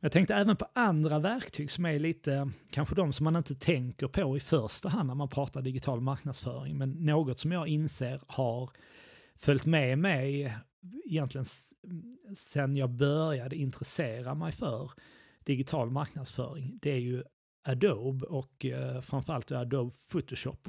Jag 0.00 0.12
tänkte 0.12 0.34
även 0.34 0.56
på 0.56 0.66
andra 0.72 1.18
verktyg 1.18 1.70
som 1.70 1.86
är 1.86 1.98
lite, 1.98 2.50
kanske 2.70 2.94
de 2.94 3.12
som 3.12 3.24
man 3.24 3.36
inte 3.36 3.54
tänker 3.54 4.08
på 4.08 4.36
i 4.36 4.40
första 4.40 4.88
hand 4.88 5.06
när 5.06 5.14
man 5.14 5.28
pratar 5.28 5.62
digital 5.62 6.00
marknadsföring, 6.00 6.78
men 6.78 6.90
något 6.90 7.38
som 7.38 7.52
jag 7.52 7.68
inser 7.68 8.20
har 8.26 8.70
följt 9.36 9.66
med 9.66 9.98
mig 9.98 10.56
egentligen 11.04 11.44
sen 12.36 12.76
jag 12.76 12.90
började 12.90 13.56
intressera 13.56 14.34
mig 14.34 14.52
för 14.52 14.90
digital 15.44 15.90
marknadsföring, 15.90 16.78
det 16.82 16.90
är 16.90 17.00
ju 17.00 17.22
Adobe 17.64 18.26
och 18.26 18.64
eh, 18.64 19.00
framförallt 19.00 19.52
Adobe 19.52 19.94
Photoshop 20.10 20.68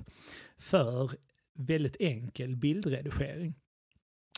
för 0.58 1.12
väldigt 1.54 1.96
enkel 2.00 2.56
bildredigering. 2.56 3.56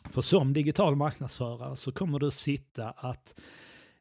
För 0.10 0.21
som 0.21 0.53
digital 0.53 0.95
marknadsförare 0.95 1.75
så 1.75 1.91
kommer 1.91 2.19
du 2.19 2.31
sitta 2.31 2.89
att 2.89 3.39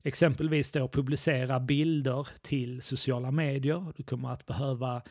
exempelvis 0.02 0.73
då 0.73 0.88
publicera 0.88 1.61
bilder 1.61 2.28
till 2.42 2.83
sociala 2.83 3.30
medier. 3.30 3.92
Du 3.97 4.02
kommer 4.02 4.28
att 4.28 4.47
behöva 4.47 5.02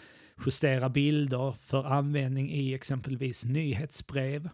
justera 0.45 0.89
bilder 0.89 1.51
för 1.51 1.83
användning 1.83 2.51
i 2.51 2.73
exempelvis 2.73 3.45
nyhetsbrev. 3.45 4.49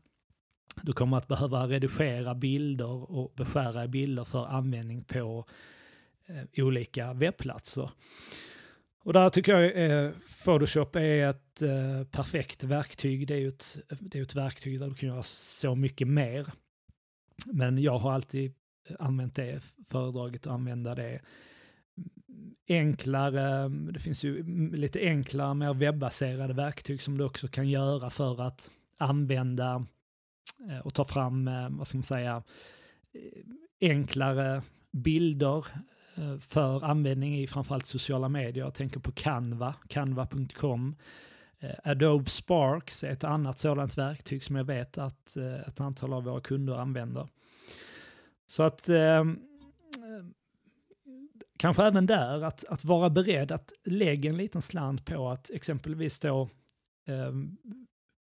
Du 0.82 0.94
kommer 0.94 1.18
att 1.18 1.28
behöva 1.28 1.68
redigera 1.68 2.36
bilder 2.36 3.12
och 3.12 3.34
beskära 3.36 3.86
i 3.86 3.88
bilder 3.88 4.24
för 4.24 4.46
användning 4.46 5.04
på 5.04 5.46
eh, 6.26 6.64
olika 6.66 7.14
webbplatser. 7.14 7.90
Och 9.04 9.14
där 9.14 9.30
tycker 9.30 9.60
jag 9.60 9.92
eh, 10.06 10.12
Photoshop 10.44 10.96
är 10.96 11.30
ett 11.30 11.62
eh, 11.62 12.04
perfekt 12.12 12.64
verktyg. 12.64 13.28
Det 13.28 13.34
är 13.34 13.40
ju 13.40 13.48
ett, 13.48 13.78
det 14.00 14.20
är 14.20 14.24
ett 14.24 14.36
verktyg 14.36 14.80
där 14.80 14.88
du 14.88 14.96
kan 14.96 15.10
göra 15.10 15.24
så 15.24 15.76
mycket 15.76 16.08
mer. 16.08 16.48
Men 17.46 17.78
jag 17.78 17.98
har 17.98 18.12
alltid 18.12 18.54
använt 19.00 19.36
det, 19.36 19.62
föredragit 19.88 20.48
att 20.48 20.54
använda 20.54 20.96
det 20.96 21.22
enklare, 22.68 23.70
det 23.70 24.00
finns 24.00 24.24
ju 24.24 24.44
lite 24.76 25.00
enklare, 25.00 25.54
mer 25.54 25.74
webbaserade 25.74 26.54
verktyg 26.54 27.02
som 27.02 27.18
du 27.18 27.24
också 27.24 27.48
kan 27.48 27.70
göra 27.70 28.10
för 28.10 28.42
att 28.42 28.72
använda 28.98 29.86
eh, 30.70 30.80
och 30.80 30.94
ta 30.94 31.06
fram, 31.06 31.48
eh, 31.48 31.70
vad 31.70 31.88
ska 31.88 31.98
man 31.98 32.04
säga, 32.04 32.44
eh, 33.14 33.90
enklare 33.90 34.62
bilder 34.92 35.66
för 36.40 36.86
användning 36.86 37.40
i 37.40 37.48
framförallt 37.48 37.86
sociala 37.86 38.30
medier. 38.30 38.64
Jag 38.64 38.74
tänker 38.74 39.00
på 39.00 39.12
Canva, 39.12 39.76
canva.com. 39.88 40.96
Adobe 41.84 42.30
Sparks 42.30 43.04
är 43.04 43.10
ett 43.10 43.24
annat 43.24 43.60
sådant 43.60 43.98
verktyg 43.98 44.44
som 44.44 44.56
jag 44.56 44.64
vet 44.64 44.98
att 44.98 45.38
ett 45.68 45.80
antal 45.80 46.14
av 46.14 46.24
våra 46.24 46.42
kunder 46.42 46.74
använder. 46.76 47.28
Så 48.48 48.64
att 48.64 48.90
eh, 48.90 49.26
kanske 51.58 51.84
även 51.84 52.06
där 52.06 52.44
att, 52.44 52.66
att 52.66 52.86
vara 52.86 53.10
beredd 53.10 53.52
att 53.52 53.72
lägga 53.86 54.30
en 54.30 54.38
liten 54.38 54.62
slant 54.62 55.06
på 55.06 55.30
att 55.30 55.50
exempelvis 55.50 56.20
då 56.20 56.50
eh, 57.08 57.32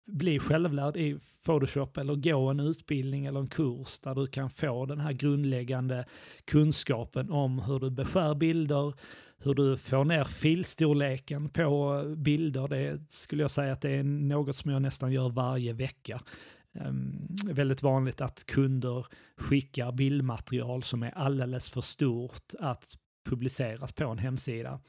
bli 0.06 0.38
självlärd 0.38 0.96
i 0.96 1.18
Photoshop 1.44 1.96
eller 1.96 2.14
gå 2.14 2.50
en 2.50 2.60
utbildning 2.60 3.26
eller 3.26 3.40
en 3.40 3.46
kurs 3.46 3.98
där 3.98 4.14
du 4.14 4.26
kan 4.26 4.50
få 4.50 4.86
den 4.86 5.00
här 5.00 5.12
grundläggande 5.12 6.04
kunskapen 6.44 7.30
om 7.30 7.58
hur 7.58 7.78
du 7.80 7.90
beskär 7.90 8.34
bilder, 8.34 8.94
hur 9.38 9.54
du 9.54 9.76
får 9.76 10.04
ner 10.04 10.24
filstorleken 10.24 11.48
på 11.48 12.04
bilder. 12.16 12.68
Det 12.68 13.12
skulle 13.12 13.42
jag 13.42 13.50
säga 13.50 13.72
att 13.72 13.80
det 13.80 13.90
är 13.90 14.02
något 14.02 14.56
som 14.56 14.70
jag 14.70 14.82
nästan 14.82 15.12
gör 15.12 15.28
varje 15.28 15.72
vecka. 15.72 16.20
Ehm, 16.74 17.28
väldigt 17.44 17.82
vanligt 17.82 18.20
att 18.20 18.46
kunder 18.46 19.06
skickar 19.36 19.92
bildmaterial 19.92 20.82
som 20.82 21.02
är 21.02 21.18
alldeles 21.18 21.70
för 21.70 21.80
stort 21.80 22.54
att 22.58 22.98
publiceras 23.24 23.92
på 23.92 24.04
en 24.04 24.18
hemsida. 24.18 24.80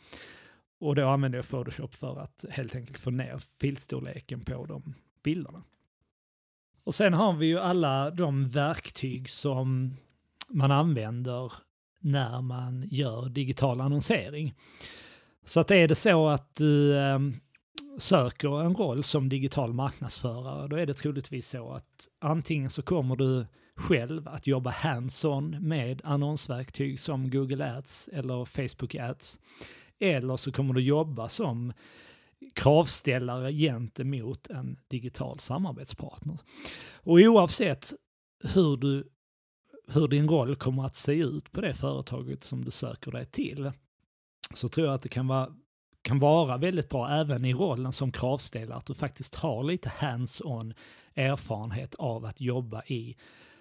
Och 0.80 0.96
då 0.96 1.08
använder 1.08 1.38
jag 1.38 1.48
Photoshop 1.48 1.96
för 1.96 2.20
att 2.20 2.46
helt 2.50 2.76
enkelt 2.76 2.98
få 2.98 3.12
ner 3.12 3.42
filstorleken 3.62 4.40
på 4.40 4.66
de 4.66 4.94
bilderna. 5.24 5.64
Och 6.84 6.96
sen 6.96 7.14
har 7.14 7.34
vi 7.34 7.46
ju 7.46 7.60
alla 7.60 8.12
de 8.12 8.50
verktyg 8.50 9.30
som 9.30 9.98
man 10.50 10.72
använder 10.72 11.54
när 12.00 12.42
man 12.42 12.88
gör 12.92 13.30
digital 13.30 13.82
annonsering. 13.82 14.54
Så 15.46 15.60
att 15.60 15.72
är 15.72 15.88
det 15.88 15.96
så 15.96 16.28
att 16.28 16.56
du 16.56 17.00
ehm, 17.00 17.34
söker 17.98 18.62
en 18.62 18.76
roll 18.76 19.04
som 19.04 19.30
digital 19.30 19.74
marknadsförare, 19.74 20.68
då 20.68 20.76
är 20.76 20.86
det 20.86 20.94
troligtvis 20.94 21.50
så 21.50 21.72
att 21.72 22.08
antingen 22.22 22.70
så 22.70 22.82
kommer 22.82 23.16
du 23.16 23.46
själv 23.76 24.28
att 24.28 24.48
jobba 24.48 24.72
hands-on 24.72 25.60
med 25.60 26.02
annonsverktyg 26.04 27.00
som 27.00 27.30
Google 27.30 27.78
Ads 27.78 28.08
eller 28.08 28.46
Facebook 28.46 28.96
Ads. 28.96 29.40
Eller 30.00 30.38
så 30.38 30.52
kommer 30.52 30.74
du 30.74 30.82
jobba 30.82 31.30
som 31.30 31.74
kravställare 32.54 33.54
gentemot 33.54 34.48
en 34.48 34.78
digital 34.88 35.40
samarbetspartner. 35.40 36.40
Och 36.96 37.14
oavsett 37.20 37.94
hur, 38.54 38.78
du, 38.78 39.10
hur 39.88 40.08
din 40.08 40.30
roll 40.30 40.56
kommer 40.56 40.86
att 40.86 40.96
se 40.96 41.14
ut 41.14 41.52
på 41.52 41.62
det 41.62 41.74
företaget 41.74 42.44
som 42.44 42.66
du 42.66 42.72
söker 42.72 43.12
dig 43.12 43.26
till 43.26 43.72
så 44.56 44.70
tror 44.70 44.88
jag 44.88 44.96
att 44.96 45.02
det 45.02 45.10
kan 45.10 45.28
vara 45.28 45.50
kan 46.04 46.20
vara 46.20 46.58
väldigt 46.58 46.90
bra 46.90 47.10
även 47.10 47.46
i 47.46 47.54
rollen 47.54 47.94
som 47.94 48.12
kravställare, 48.12 48.78
att 48.78 48.86
du 48.86 48.94
faktiskt 48.94 49.36
har 49.36 49.64
lite 49.64 49.90
hands-on 49.90 50.74
erfarenhet 51.16 51.96
av 51.96 52.26
att 52.26 52.42
jobba 52.42 52.84
i 52.84 53.16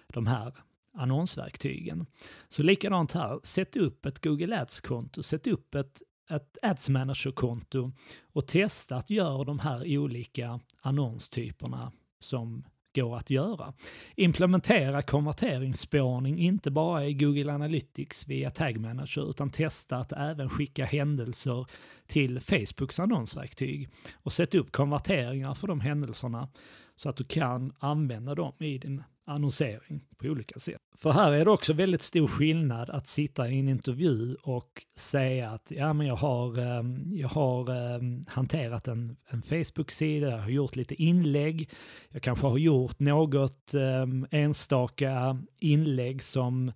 de 0.07 0.27
här 0.27 0.53
annonsverktygen. 0.93 2.05
Så 2.49 2.63
likadant 2.63 3.11
här, 3.11 3.39
sätt 3.43 3.75
upp 3.75 4.05
ett 4.05 4.23
Google 4.23 4.61
Ads-konto, 4.61 5.23
sätt 5.23 5.47
upp 5.47 5.75
ett, 5.75 6.01
ett 6.29 6.57
Ads 6.61 6.89
Manager-konto 6.89 7.91
och 8.33 8.47
testa 8.47 8.95
att 8.95 9.09
göra 9.09 9.43
de 9.43 9.59
här 9.59 9.97
olika 9.97 10.59
annonstyperna 10.81 11.91
som 12.19 12.63
går 12.95 13.17
att 13.17 13.29
göra. 13.29 13.73
Implementera 14.15 15.01
konverteringsspårning 15.01 16.39
inte 16.39 16.71
bara 16.71 17.05
i 17.05 17.13
Google 17.13 17.53
Analytics 17.53 18.27
via 18.27 18.51
Tag 18.51 18.77
Manager 18.77 19.29
utan 19.29 19.49
testa 19.49 19.97
att 19.97 20.11
även 20.11 20.49
skicka 20.49 20.85
händelser 20.85 21.65
till 22.07 22.39
Facebooks 22.41 22.99
annonsverktyg 22.99 23.89
och 24.13 24.33
sätta 24.33 24.57
upp 24.57 24.71
konverteringar 24.71 25.53
för 25.53 25.67
de 25.67 25.79
händelserna 25.79 26.49
så 26.95 27.09
att 27.09 27.17
du 27.17 27.23
kan 27.23 27.73
använda 27.79 28.35
dem 28.35 28.53
i 28.59 28.77
din 28.77 29.03
annonsering 29.25 30.05
på 30.17 30.27
olika 30.27 30.59
sätt. 30.59 30.82
För 30.95 31.11
här 31.11 31.31
är 31.31 31.45
det 31.45 31.51
också 31.51 31.73
väldigt 31.73 32.01
stor 32.01 32.27
skillnad 32.27 32.89
att 32.89 33.07
sitta 33.07 33.49
i 33.49 33.59
en 33.59 33.69
intervju 33.69 34.35
och 34.35 34.83
säga 34.95 35.49
att 35.49 35.71
ja, 35.71 35.93
men 35.93 36.07
jag 36.07 36.15
har, 36.15 36.59
ehm, 36.59 37.13
jag 37.13 37.27
har 37.27 37.69
ehm, 37.95 38.23
hanterat 38.27 38.87
en, 38.87 39.15
en 39.27 39.41
Facebook-sida, 39.41 40.29
jag 40.29 40.37
har 40.37 40.49
gjort 40.49 40.75
lite 40.75 41.03
inlägg, 41.03 41.69
jag 42.09 42.21
kanske 42.21 42.47
har 42.47 42.57
gjort 42.57 42.99
något 42.99 43.73
ehm, 43.73 44.27
enstaka 44.31 45.37
inlägg 45.59 46.23
som 46.23 46.71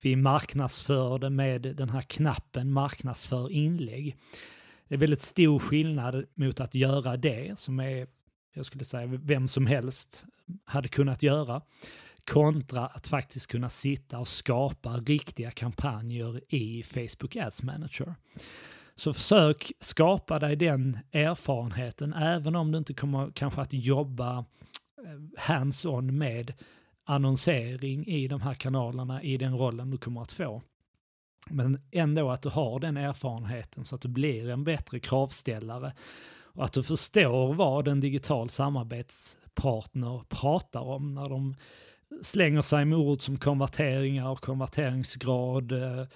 vi 0.00 0.16
marknadsförde 0.16 1.30
med 1.30 1.62
den 1.62 1.90
här 1.90 2.02
knappen 2.02 2.72
marknadsför 2.72 3.52
inlägg. 3.52 4.16
Det 4.88 4.94
är 4.94 4.98
väldigt 4.98 5.22
stor 5.22 5.58
skillnad 5.58 6.24
mot 6.34 6.60
att 6.60 6.74
göra 6.74 7.16
det 7.16 7.58
som 7.58 7.80
är, 7.80 8.06
jag 8.54 8.66
skulle 8.66 8.84
säga, 8.84 9.06
vem 9.06 9.48
som 9.48 9.66
helst 9.66 10.24
hade 10.64 10.88
kunnat 10.88 11.22
göra 11.22 11.62
kontra 12.26 12.86
att 12.86 13.06
faktiskt 13.06 13.50
kunna 13.50 13.68
sitta 13.68 14.18
och 14.18 14.28
skapa 14.28 14.96
riktiga 14.96 15.50
kampanjer 15.50 16.54
i 16.54 16.82
Facebook 16.82 17.36
Ads 17.36 17.62
Manager. 17.62 18.14
Så 18.94 19.12
försök 19.12 19.72
skapa 19.80 20.38
dig 20.38 20.56
den 20.56 20.98
erfarenheten 21.12 22.12
även 22.12 22.56
om 22.56 22.72
du 22.72 22.78
inte 22.78 22.94
kommer 22.94 23.30
kanske 23.34 23.60
att 23.60 23.72
jobba 23.72 24.38
eh, 24.38 24.44
hands-on 25.38 26.18
med 26.18 26.52
annonsering 27.04 28.06
i 28.06 28.28
de 28.28 28.40
här 28.40 28.54
kanalerna 28.54 29.22
i 29.22 29.36
den 29.36 29.56
rollen 29.56 29.90
du 29.90 29.98
kommer 29.98 30.22
att 30.22 30.32
få. 30.32 30.62
Men 31.50 31.80
ändå 31.90 32.30
att 32.30 32.42
du 32.42 32.48
har 32.48 32.80
den 32.80 32.96
erfarenheten 32.96 33.84
så 33.84 33.94
att 33.94 34.00
du 34.00 34.08
blir 34.08 34.50
en 34.50 34.64
bättre 34.64 35.00
kravställare 35.00 35.92
och 36.56 36.64
att 36.64 36.72
du 36.72 36.82
förstår 36.82 37.54
vad 37.54 37.88
en 37.88 38.00
digital 38.00 38.48
samarbetspartner 38.48 40.22
pratar 40.28 40.80
om 40.80 41.14
när 41.14 41.28
de 41.28 41.54
slänger 42.22 42.62
sig 42.62 42.84
med 42.84 42.98
ord 42.98 43.22
som 43.22 43.36
konverteringar 43.36 44.28
och 44.28 44.40
konverteringsgrad, 44.40 45.72
eh, 45.72 46.06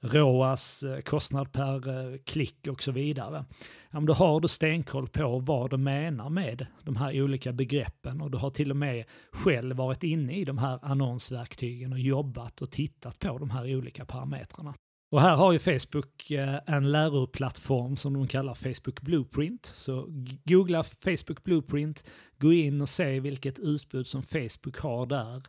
ROAS, 0.00 0.82
eh, 0.82 1.00
kostnad 1.00 1.52
per 1.52 1.88
eh, 1.88 2.18
klick 2.24 2.66
och 2.70 2.82
så 2.82 2.92
vidare. 2.92 3.44
Ja, 3.90 4.00
då 4.00 4.12
har 4.12 4.40
du 4.40 4.48
stenkoll 4.48 5.08
på 5.08 5.38
vad 5.38 5.70
du 5.70 5.76
menar 5.76 6.30
med 6.30 6.66
de 6.82 6.96
här 6.96 7.22
olika 7.22 7.52
begreppen 7.52 8.20
och 8.20 8.30
du 8.30 8.38
har 8.38 8.50
till 8.50 8.70
och 8.70 8.76
med 8.76 9.04
själv 9.32 9.76
varit 9.76 10.04
inne 10.04 10.36
i 10.36 10.44
de 10.44 10.58
här 10.58 10.78
annonsverktygen 10.82 11.92
och 11.92 11.98
jobbat 11.98 12.62
och 12.62 12.70
tittat 12.70 13.18
på 13.18 13.38
de 13.38 13.50
här 13.50 13.76
olika 13.76 14.04
parametrarna. 14.04 14.74
Och 15.10 15.20
här 15.20 15.36
har 15.36 15.52
ju 15.52 15.58
Facebook 15.58 16.30
eh, 16.30 16.60
en 16.66 16.92
läroplattform 16.92 17.96
som 17.96 18.14
de 18.14 18.26
kallar 18.26 18.54
Facebook 18.54 19.00
Blueprint. 19.00 19.66
Så 19.66 20.06
googla 20.44 20.82
Facebook 20.82 21.44
Blueprint, 21.44 22.10
gå 22.38 22.52
in 22.52 22.80
och 22.80 22.88
se 22.88 23.20
vilket 23.20 23.58
utbud 23.58 24.06
som 24.06 24.22
Facebook 24.22 24.78
har 24.78 25.06
där. 25.06 25.42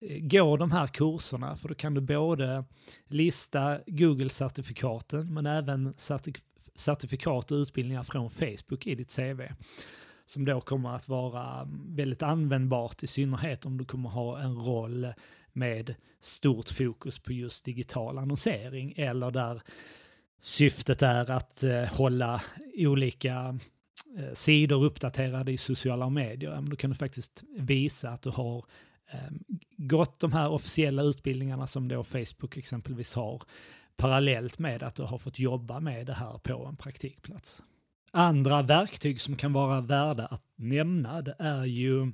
Eh, 0.00 0.18
gå 0.20 0.56
de 0.56 0.72
här 0.72 0.86
kurserna 0.86 1.56
för 1.56 1.68
då 1.68 1.74
kan 1.74 1.94
du 1.94 2.00
både 2.00 2.64
lista 3.08 3.78
Google-certifikaten 3.86 5.34
men 5.34 5.46
även 5.46 5.94
certifikat 6.74 7.52
och 7.52 7.56
utbildningar 7.56 8.02
från 8.02 8.30
Facebook 8.30 8.86
i 8.86 8.94
ditt 8.94 9.16
CV. 9.16 9.40
Som 10.26 10.44
då 10.44 10.60
kommer 10.60 10.96
att 10.96 11.08
vara 11.08 11.60
mm, 11.60 11.96
väldigt 11.96 12.22
användbart 12.22 13.02
i 13.02 13.06
synnerhet 13.06 13.66
om 13.66 13.78
du 13.78 13.84
kommer 13.84 14.08
ha 14.10 14.40
en 14.40 14.56
roll 14.56 15.12
med 15.54 15.94
stort 16.20 16.70
fokus 16.70 17.18
på 17.18 17.32
just 17.32 17.64
digital 17.64 18.18
annonsering 18.18 18.94
eller 18.96 19.30
där 19.30 19.62
syftet 20.40 21.02
är 21.02 21.30
att 21.30 21.62
eh, 21.62 21.84
hålla 21.84 22.42
olika 22.74 23.58
eh, 24.18 24.32
sidor 24.32 24.84
uppdaterade 24.84 25.52
i 25.52 25.56
sociala 25.56 26.10
medier. 26.10 26.60
Då 26.60 26.76
kan 26.76 26.90
du 26.90 26.96
faktiskt 26.96 27.44
visa 27.56 28.10
att 28.10 28.22
du 28.22 28.30
har 28.30 28.64
eh, 29.12 29.30
gått 29.76 30.20
de 30.20 30.32
här 30.32 30.48
officiella 30.48 31.02
utbildningarna 31.02 31.66
som 31.66 31.88
då 31.88 32.04
Facebook 32.04 32.56
exempelvis 32.56 33.14
har 33.14 33.42
parallellt 33.96 34.58
med 34.58 34.82
att 34.82 34.94
du 34.94 35.02
har 35.02 35.18
fått 35.18 35.38
jobba 35.38 35.80
med 35.80 36.06
det 36.06 36.14
här 36.14 36.38
på 36.38 36.66
en 36.66 36.76
praktikplats. 36.76 37.62
Andra 38.10 38.62
verktyg 38.62 39.20
som 39.20 39.36
kan 39.36 39.52
vara 39.52 39.80
värda 39.80 40.26
att 40.26 40.42
nämna 40.56 41.22
det 41.22 41.36
är 41.38 41.64
ju 41.64 42.12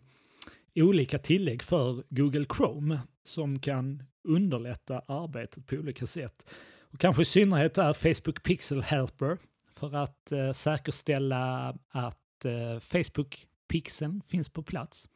olika 0.75 1.19
tillägg 1.19 1.63
för 1.63 2.03
Google 2.09 2.47
Chrome 2.57 3.01
som 3.25 3.59
kan 3.59 4.03
underlätta 4.25 5.03
arbetet 5.07 5.67
på 5.67 5.77
olika 5.77 6.07
sätt. 6.07 6.51
Och 6.81 7.01
kanske 7.01 7.23
i 7.23 7.25
synnerhet 7.25 7.79
är 7.79 7.93
Facebook 7.93 8.43
Pixel 8.43 8.83
Helper 8.83 9.39
för 9.73 9.95
att 9.97 10.33
eh, 10.33 10.53
säkerställa 10.53 11.75
att 11.91 12.45
eh, 12.45 12.79
Facebook 12.81 13.47
Pixeln 13.69 14.23
finns 14.27 14.49
på 14.49 14.63
plats. 14.63 15.09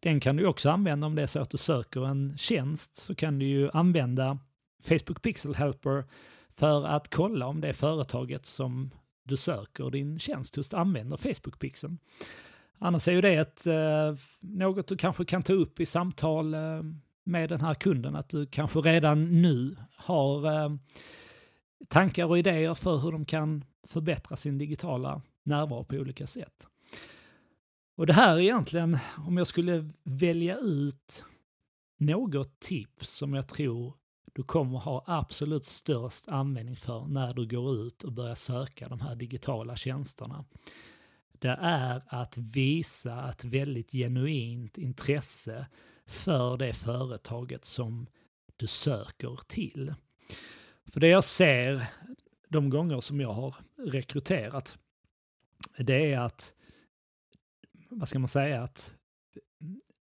Den 0.00 0.20
kan 0.20 0.36
du 0.36 0.46
också 0.46 0.70
använda 0.70 1.06
om 1.06 1.14
det 1.14 1.22
är 1.22 1.26
så 1.26 1.40
att 1.40 1.50
du 1.50 1.58
söker 1.58 2.06
en 2.06 2.38
tjänst 2.38 2.96
så 2.96 3.14
kan 3.14 3.38
du 3.38 3.46
ju 3.46 3.70
använda 3.72 4.38
Facebook 4.82 5.22
Pixel 5.22 5.54
Helper 5.54 6.04
för 6.50 6.86
att 6.86 7.14
kolla 7.14 7.46
om 7.46 7.60
det 7.60 7.72
företaget 7.72 8.46
som 8.46 8.90
du 9.22 9.36
söker 9.36 9.90
din 9.90 10.18
tjänst 10.18 10.56
hos 10.56 10.74
använder 10.74 11.16
Facebook 11.16 11.58
Pixeln. 11.58 11.98
Annars 12.78 13.08
är 13.08 13.12
ju 13.12 13.20
det 13.20 13.34
ett, 13.34 13.66
eh, 13.66 14.14
något 14.40 14.86
du 14.86 14.96
kanske 14.96 15.24
kan 15.24 15.42
ta 15.42 15.52
upp 15.52 15.80
i 15.80 15.86
samtal 15.86 16.54
eh, 16.54 16.82
med 17.24 17.48
den 17.48 17.60
här 17.60 17.74
kunden, 17.74 18.16
att 18.16 18.28
du 18.28 18.46
kanske 18.46 18.78
redan 18.78 19.42
nu 19.42 19.76
har 19.96 20.64
eh, 20.64 20.76
tankar 21.88 22.24
och 22.24 22.38
idéer 22.38 22.74
för 22.74 22.96
hur 22.98 23.12
de 23.12 23.24
kan 23.24 23.64
förbättra 23.86 24.36
sin 24.36 24.58
digitala 24.58 25.22
närvaro 25.42 25.84
på 25.84 25.96
olika 25.96 26.26
sätt. 26.26 26.68
Och 27.96 28.06
det 28.06 28.12
här 28.12 28.34
är 28.34 28.40
egentligen, 28.40 28.98
om 29.26 29.36
jag 29.36 29.46
skulle 29.46 29.90
välja 30.04 30.58
ut 30.58 31.24
något 31.98 32.60
tips 32.60 33.10
som 33.10 33.34
jag 33.34 33.48
tror 33.48 33.94
du 34.32 34.42
kommer 34.42 34.78
ha 34.78 35.04
absolut 35.06 35.66
störst 35.66 36.28
användning 36.28 36.76
för 36.76 37.06
när 37.06 37.34
du 37.34 37.46
går 37.46 37.74
ut 37.76 38.04
och 38.04 38.12
börjar 38.12 38.34
söka 38.34 38.88
de 38.88 39.00
här 39.00 39.14
digitala 39.14 39.76
tjänsterna 39.76 40.44
det 41.44 41.58
är 41.60 42.02
att 42.06 42.38
visa 42.38 43.30
ett 43.30 43.44
väldigt 43.44 43.92
genuint 43.92 44.78
intresse 44.78 45.66
för 46.06 46.56
det 46.56 46.72
företaget 46.72 47.64
som 47.64 48.06
du 48.56 48.66
söker 48.66 49.38
till. 49.46 49.94
För 50.86 51.00
det 51.00 51.08
jag 51.08 51.24
ser 51.24 51.86
de 52.48 52.70
gånger 52.70 53.00
som 53.00 53.20
jag 53.20 53.32
har 53.32 53.54
rekryterat, 53.76 54.78
det 55.78 56.12
är 56.12 56.18
att, 56.18 56.54
vad 57.88 58.08
ska 58.08 58.18
man 58.18 58.28
säga, 58.28 58.62
att 58.62 58.96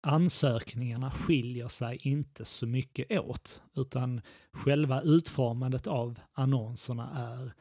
ansökningarna 0.02 1.12
skiljer 1.12 1.68
sig 1.68 1.98
inte 2.02 2.46
så 2.46 2.68
mycket 2.68 3.20
åt, 3.20 3.62
utan 3.76 4.22
själva 4.52 5.02
utformandet 5.02 5.88
av 5.88 6.20
annonserna 6.34 7.10
är 7.16 7.54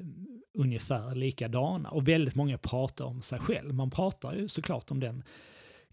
mm, 0.00 0.42
ungefär 0.54 1.14
likadana. 1.14 1.90
Och 1.90 2.08
väldigt 2.08 2.34
många 2.34 2.58
pratar 2.58 3.04
om 3.04 3.22
sig 3.22 3.40
själv. 3.40 3.74
Man 3.74 3.90
pratar 3.90 4.34
ju 4.34 4.48
såklart 4.48 4.90
om 4.90 5.00
den 5.00 5.24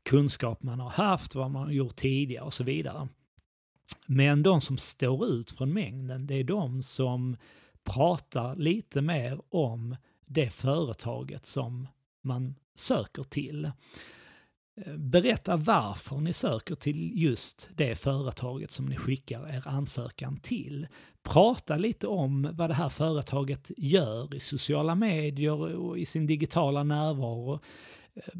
kunskap 0.05 0.63
man 0.63 0.79
har 0.79 0.89
haft, 0.89 1.35
vad 1.35 1.51
man 1.51 1.63
har 1.63 1.71
gjort 1.71 1.95
tidigare 1.95 2.45
och 2.45 2.53
så 2.53 2.63
vidare. 2.63 3.07
Men 4.05 4.43
de 4.43 4.61
som 4.61 4.77
står 4.77 5.27
ut 5.27 5.51
från 5.51 5.73
mängden, 5.73 6.27
det 6.27 6.33
är 6.33 6.43
de 6.43 6.83
som 6.83 7.37
pratar 7.83 8.55
lite 8.55 9.01
mer 9.01 9.41
om 9.49 9.95
det 10.25 10.49
företaget 10.49 11.45
som 11.45 11.87
man 12.21 12.55
söker 12.75 13.23
till. 13.23 13.71
Eh, 14.81 14.95
berätta 14.97 15.55
varför 15.55 16.17
ni 16.17 16.33
söker 16.33 16.75
till 16.75 17.21
just 17.21 17.69
det 17.75 17.95
företaget 17.95 18.71
som 18.71 18.85
ni 18.85 18.95
skickar 18.95 19.47
er 19.49 19.67
ansökan 19.67 20.37
till. 20.37 20.87
Prata 21.23 21.77
lite 21.77 22.07
om 22.07 22.49
vad 22.53 22.69
det 22.69 22.73
här 22.73 22.89
företaget 22.89 23.71
gör 23.77 24.35
i 24.35 24.39
sociala 24.39 24.95
medier 24.95 25.75
och 25.75 25.99
i 25.99 26.05
sin 26.05 26.25
digitala 26.25 26.83
närvaro. 26.83 27.59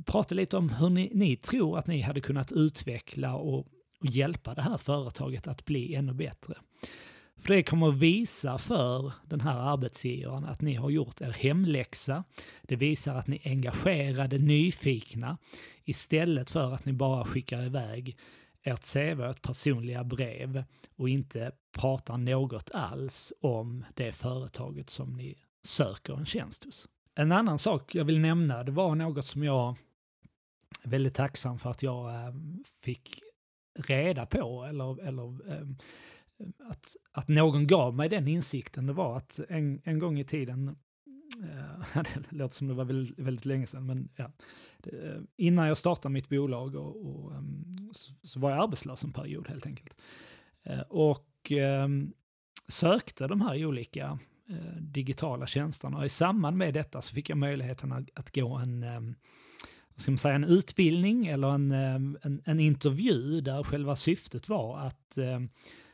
Prata 0.06 0.36
lite 0.36 0.58
om 0.58 0.70
hur 0.70 0.90
ni, 0.90 1.12
ni 1.14 1.36
tror 1.36 1.78
att 1.78 1.88
ni 1.88 2.02
hade 2.02 2.22
kunnat 2.22 2.52
utveckla 2.52 3.36
och, 3.36 3.60
och 4.00 4.10
hjälpa 4.10 4.54
det 4.54 4.62
här 4.62 4.78
företaget 4.78 5.48
att 5.48 5.66
bli 5.66 5.96
ännu 5.96 6.14
bättre. 6.14 6.56
För 7.38 7.54
det 7.54 7.64
kommer 7.64 7.90
att 7.90 7.96
visa 7.96 8.58
för 8.58 9.14
den 9.26 9.42
här 9.42 9.58
arbetsgivaren 9.58 10.46
att 10.46 10.62
ni 10.62 10.74
har 10.74 10.90
gjort 10.90 11.22
er 11.22 11.32
hemläxa. 11.32 12.24
Det 12.62 12.76
visar 12.76 13.16
att 13.16 13.28
ni 13.28 13.42
är 13.44 13.50
engagerade, 13.50 14.38
nyfikna 14.38 15.38
istället 15.86 16.50
för 16.50 16.74
att 16.74 16.86
ni 16.86 16.94
bara 16.94 17.26
skickar 17.26 17.66
iväg 17.66 18.18
ert 18.64 18.94
CV 18.94 19.22
och 19.22 19.30
ett 19.30 19.42
personliga 19.42 20.04
brev 20.04 20.64
och 20.96 21.10
inte 21.10 21.52
pratar 21.72 22.18
något 22.18 22.72
alls 22.74 23.34
om 23.42 23.86
det 23.94 24.12
företaget 24.12 24.90
som 24.90 25.14
ni 25.14 25.36
söker 25.64 26.14
en 26.14 26.26
tjänst 26.26 26.64
hos. 26.64 26.88
En 27.16 27.32
annan 27.32 27.60
sak 27.60 27.96
jag 27.96 28.06
vill 28.06 28.20
nämna, 28.20 28.64
det 28.64 28.72
var 28.72 28.96
något 28.96 29.26
som 29.26 29.44
jag 29.44 29.76
är 30.84 30.90
väldigt 30.90 31.14
tacksam 31.14 31.60
för 31.60 31.72
att 31.72 31.84
jag 31.84 32.16
ehm, 32.16 32.64
fick 32.82 33.22
reda 33.80 34.26
på 34.26 34.64
eller, 34.64 35.08
eller 35.08 35.52
ehm, 35.52 35.78
ehm, 36.40 36.54
att, 36.60 36.96
att 37.12 37.28
någon 37.28 37.68
gav 37.68 37.96
mig 37.96 38.10
den 38.10 38.28
insikten, 38.28 38.86
det 38.86 38.94
var 38.94 39.18
att 39.18 39.40
en, 39.50 39.82
en 39.84 40.00
gång 40.00 40.20
i 40.20 40.24
tiden, 40.24 40.76
eh, 41.44 42.04
det 42.30 42.32
låter 42.32 42.56
som 42.56 42.68
det 42.68 42.74
var 42.74 42.86
väldigt, 42.86 43.20
väldigt 43.20 43.46
länge 43.46 43.68
sedan, 43.68 43.86
men 43.86 44.10
ja, 44.16 44.32
eh, 44.84 45.22
innan 45.38 45.68
jag 45.68 45.78
startade 45.78 46.14
mitt 46.14 46.30
bolag 46.30 46.76
och, 46.76 47.06
och 47.06 47.34
så, 48.24 48.40
var 48.40 48.52
jag 48.52 48.64
arbetslös 48.64 49.04
en 49.04 49.12
period 49.12 49.48
helt 49.48 49.66
enkelt. 49.66 49.98
Eh, 50.64 50.80
och 50.80 51.52
sökte 52.68 53.28
de 53.28 53.42
här 53.42 53.66
olika 53.66 54.20
Eh, 54.50 54.82
digitala 54.82 55.48
tjänsterna 55.48 55.98
och 55.98 56.06
i 56.06 56.10
samband 56.10 56.58
med 56.58 56.74
detta 56.74 57.02
så 57.02 57.16
fick 57.16 57.30
jag 57.30 57.38
möjligheten 57.38 57.92
att, 57.92 58.10
att 58.14 58.36
gå 58.36 58.56
en 58.56 58.84
eh, 58.84 59.02
ska 59.96 60.12
man 60.12 60.18
säga, 60.18 60.36
en 60.36 60.44
utbildning 60.44 61.28
eller 61.28 61.52
en, 61.52 61.72
eh, 61.72 61.96
en, 62.22 62.42
en 62.46 62.60
intervju 62.60 63.42
där 63.42 63.64
själva 63.64 63.96
syftet 63.96 64.50
var 64.50 64.80
att 64.80 65.18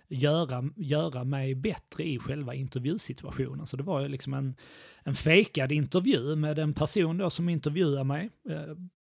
göra, 0.07 0.69
göra 0.75 1.23
mig 1.23 1.55
bättre 1.55 2.03
i 2.03 2.19
själva 2.19 2.53
intervjusituationen. 2.53 3.67
Så 3.67 3.77
det 3.77 3.83
var 3.83 4.01
ju 4.01 4.07
liksom 4.07 4.33
en, 4.33 4.55
en 5.03 5.15
fejkad 5.15 5.71
intervju 5.71 6.35
med 6.35 6.59
en 6.59 6.73
person 6.73 7.17
då 7.17 7.29
som 7.29 7.49
intervjuar 7.49 8.03
mig 8.03 8.29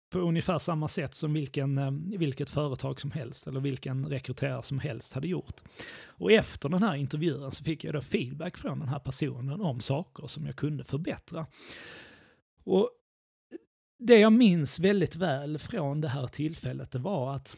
på 0.09 0.19
ungefär 0.19 0.59
samma 0.59 0.87
sätt 0.87 1.13
som 1.13 1.33
vilken, 1.33 1.77
eh, 1.77 1.91
vilket 2.19 2.49
företag 2.49 3.01
som 3.01 3.11
helst 3.11 3.47
eller 3.47 3.59
vilken 3.59 4.05
rekryterare 4.05 4.61
som 4.61 4.79
helst 4.79 5.13
hade 5.13 5.27
gjort. 5.27 5.61
Och 6.05 6.31
efter 6.31 6.69
den 6.69 6.83
här 6.83 6.95
intervjun 6.95 7.51
så 7.51 7.63
fick 7.63 7.83
jag 7.83 7.93
då 7.93 8.01
feedback 8.01 8.57
från 8.57 8.79
den 8.79 8.87
här 8.87 8.99
personen 8.99 9.61
om 9.61 9.79
saker 9.79 10.27
som 10.27 10.45
jag 10.45 10.55
kunde 10.55 10.83
förbättra. 10.83 11.47
Och 12.63 12.89
det 13.99 14.19
jag 14.19 14.33
minns 14.33 14.79
väldigt 14.79 15.15
väl 15.15 15.57
från 15.57 16.01
det 16.01 16.07
här 16.07 16.27
tillfället 16.27 16.91
det 16.91 16.99
var 16.99 17.35
att 17.35 17.57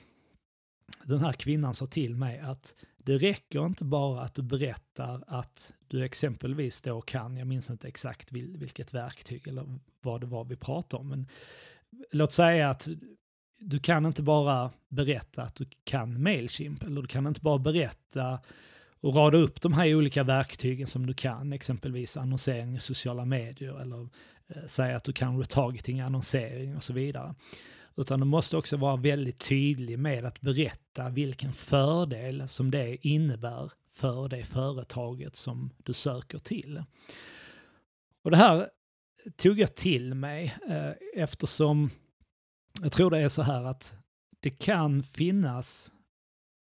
den 1.04 1.20
här 1.20 1.34
kvinnan 1.34 1.74
sa 1.74 1.86
till 1.86 2.16
mig 2.16 2.40
att 2.40 2.76
det 2.98 3.18
räcker 3.18 3.66
inte 3.66 3.84
bara 3.84 4.22
att 4.22 4.36
du 4.36 4.42
berättar 4.42 5.24
att 5.28 5.74
du 5.88 6.06
exempelvis 6.06 6.82
då 6.82 7.02
kan, 7.02 7.38
jag 7.38 7.48
minns 7.48 7.70
inte 7.70 7.88
exakt 7.88 8.32
vilket 8.32 8.94
verktyg 8.94 9.48
eller 9.48 9.80
vad 10.02 10.22
det 10.22 10.28
var 10.28 10.46
vi 10.46 10.56
pratade 10.56 11.02
om, 11.02 11.10
men 11.10 11.28
låt 12.12 12.32
säga 12.32 12.70
att 12.70 12.88
du 13.60 13.80
kan 13.80 14.06
inte 14.06 14.22
bara 14.22 14.72
berätta 14.90 15.42
att 15.42 15.56
du 15.56 15.66
kan 15.84 16.24
Mailchimp 16.24 16.84
eller 16.84 17.02
du 17.02 17.08
kan 17.08 17.28
inte 17.28 17.42
bara 17.42 17.60
berätta 17.60 18.40
och 19.02 19.16
rada 19.16 19.38
upp 19.38 19.62
de 19.62 19.74
här 19.74 19.96
olika 19.96 20.24
verktygen 20.24 20.88
som 20.88 21.06
du 21.06 21.14
kan, 21.14 21.54
exempelvis 21.54 22.18
annonsering 22.18 22.76
i 22.76 22.80
sociala 22.80 23.26
medier 23.26 23.82
eller 23.82 24.10
eh, 24.48 24.66
säga 24.66 24.96
att 24.96 25.04
du 25.04 25.14
kan 25.14 25.40
retargeting, 25.40 26.02
annonsering 26.02 26.76
och 26.76 26.84
så 26.84 26.94
vidare. 26.94 27.36
Utan 27.98 28.20
du 28.20 28.26
måste 28.26 28.58
också 28.58 28.78
vara 28.78 28.96
väldigt 28.96 29.40
tydlig 29.40 30.00
med 30.00 30.26
att 30.26 30.42
berätta 30.42 31.10
vilken 31.10 31.54
fördel 31.54 32.48
som 32.48 32.72
det 32.72 33.08
innebär 33.08 33.72
för 33.90 34.30
det 34.30 34.44
företaget 34.44 35.36
som 35.36 35.70
du 35.84 35.94
söker 35.94 36.38
till. 36.38 36.84
Och 38.24 38.32
det 38.32 38.38
här 38.38 38.70
tog 39.36 39.60
jag 39.60 39.76
till 39.76 40.14
mig 40.14 40.56
eh, 40.70 40.92
eftersom 41.24 41.90
jag 42.82 42.92
tror 42.92 43.12
det 43.12 43.18
är 43.18 43.30
så 43.30 43.42
här 43.42 43.64
att 43.64 43.96
det 44.40 44.50
kan 44.50 45.04
finnas 45.04 45.92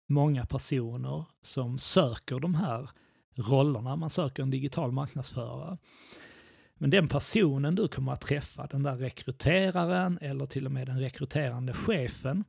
många 0.09 0.47
personer 0.47 1.25
som 1.43 1.79
söker 1.79 2.41
de 2.41 2.55
här 2.55 2.91
rollerna. 3.35 3.97
Man 3.97 4.11
söker 4.11 4.43
en 4.43 4.51
digital 4.51 4.93
marknadsförare. 4.93 5.79
Men 6.75 6.91
den 6.91 7.09
personen 7.09 7.75
du 7.75 7.89
kommer 7.89 8.13
att 8.13 8.21
träffa, 8.21 8.67
den 8.67 8.83
där 8.83 8.95
rekryteraren 8.95 10.19
eller 10.21 10.47
till 10.47 10.67
och 10.67 10.73
med 10.73 10.87
den 10.87 11.01
rekryterande 11.01 11.73
chefen, 11.73 12.45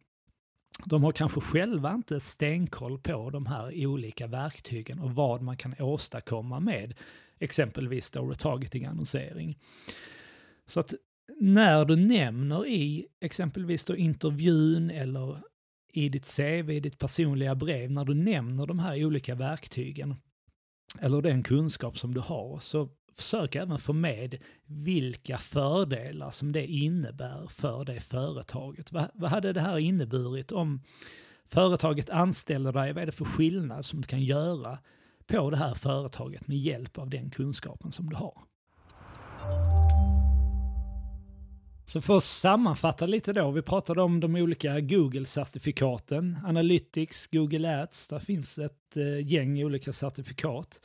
de 0.86 1.04
har 1.04 1.12
kanske 1.12 1.42
själva 1.42 1.94
inte 1.94 2.20
stenkoll 2.20 3.00
på 3.00 3.30
de 3.30 3.46
här 3.46 3.86
olika 3.88 4.28
verktygen 4.28 5.00
och 5.00 5.16
vad 5.16 5.42
man 5.42 5.58
kan 5.58 5.76
åstadkomma 5.80 6.60
med 6.60 6.94
exempelvis 7.40 8.12
då 8.12 8.26
retargeting-annonsering. 8.26 9.60
Så 10.68 10.80
att 10.80 10.94
när 11.40 11.86
du 11.86 11.96
nämner 11.96 12.68
i 12.68 13.08
exempelvis 13.22 13.86
då 13.86 13.96
intervjun 13.96 14.90
eller 14.90 15.38
i 15.94 16.10
ditt 16.10 16.36
CV, 16.38 16.70
i 16.70 16.80
ditt 16.80 17.00
personliga 17.00 17.56
brev, 17.56 17.92
när 17.92 18.06
du 18.06 18.14
nämner 18.14 18.68
de 18.68 18.80
här 18.80 19.06
olika 19.06 19.36
verktygen 19.36 20.16
eller 21.00 21.22
den 21.22 21.44
kunskap 21.44 21.98
som 21.98 22.14
du 22.14 22.20
har, 22.20 22.60
så 22.60 22.90
försök 23.14 23.56
även 23.56 23.80
få 23.80 23.94
med 23.94 24.38
vilka 24.66 25.38
fördelar 25.38 26.30
som 26.30 26.52
det 26.52 26.68
innebär 26.68 27.48
för 27.48 27.86
det 27.86 28.00
företaget. 28.00 28.92
Vad, 28.92 29.10
vad 29.14 29.32
hade 29.32 29.54
det 29.54 29.62
här 29.62 29.78
inneburit 29.78 30.52
om 30.52 30.82
företaget 31.46 32.10
anställer 32.10 32.72
dig? 32.72 32.94
Vad 32.94 33.02
är 33.02 33.06
det 33.06 33.12
för 33.12 33.26
skillnad 33.26 33.86
som 33.86 34.02
du 34.02 34.08
kan 34.08 34.24
göra 34.24 34.80
på 35.28 35.50
det 35.50 35.58
här 35.58 35.74
företaget 35.74 36.48
med 36.48 36.58
hjälp 36.58 36.98
av 36.98 37.10
den 37.10 37.30
kunskapen 37.30 37.92
som 37.92 38.10
du 38.10 38.16
har? 38.16 38.34
Så 41.86 42.02
för 42.02 42.18
att 42.18 42.24
sammanfatta 42.24 43.06
lite 43.06 43.34
då, 43.34 43.52
vi 43.52 43.62
pratade 43.62 44.02
om 44.02 44.20
de 44.20 44.36
olika 44.36 44.80
Google-certifikaten, 44.80 46.38
Analytics, 46.46 47.28
Google 47.28 47.82
Ads, 47.82 48.08
där 48.08 48.20
finns 48.20 48.60
ett 48.60 48.98
eh, 48.98 49.28
gäng 49.28 49.64
olika 49.64 49.94
certifikat. 49.94 50.82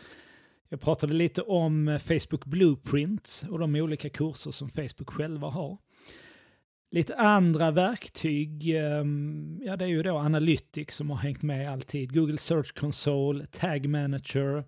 Jag 0.69 0.81
pratade 0.81 1.13
lite 1.13 1.43
om 1.43 1.89
eh, 1.89 1.99
Facebook 1.99 2.45
Blueprint 2.45 3.45
och 3.51 3.59
de 3.59 3.75
olika 3.75 4.09
kurser 4.11 4.51
som 4.51 4.69
Facebook 4.69 5.11
själva 5.11 5.49
har. 5.49 5.79
Lite 6.93 7.17
andra 7.17 7.71
verktyg, 7.71 8.77
ehm, 8.77 9.61
ja 9.65 9.77
det 9.77 9.85
är 9.85 9.89
ju 9.89 10.03
då 10.03 10.19
Analytics 10.19 10.97
som 10.97 11.11
har 11.11 11.17
hängt 11.17 11.43
med 11.43 11.73
alltid, 11.73 12.15
Google 12.15 12.39
Search 12.39 12.75
Console, 12.75 13.47
Tag 13.47 13.89
Manager, 13.89 14.65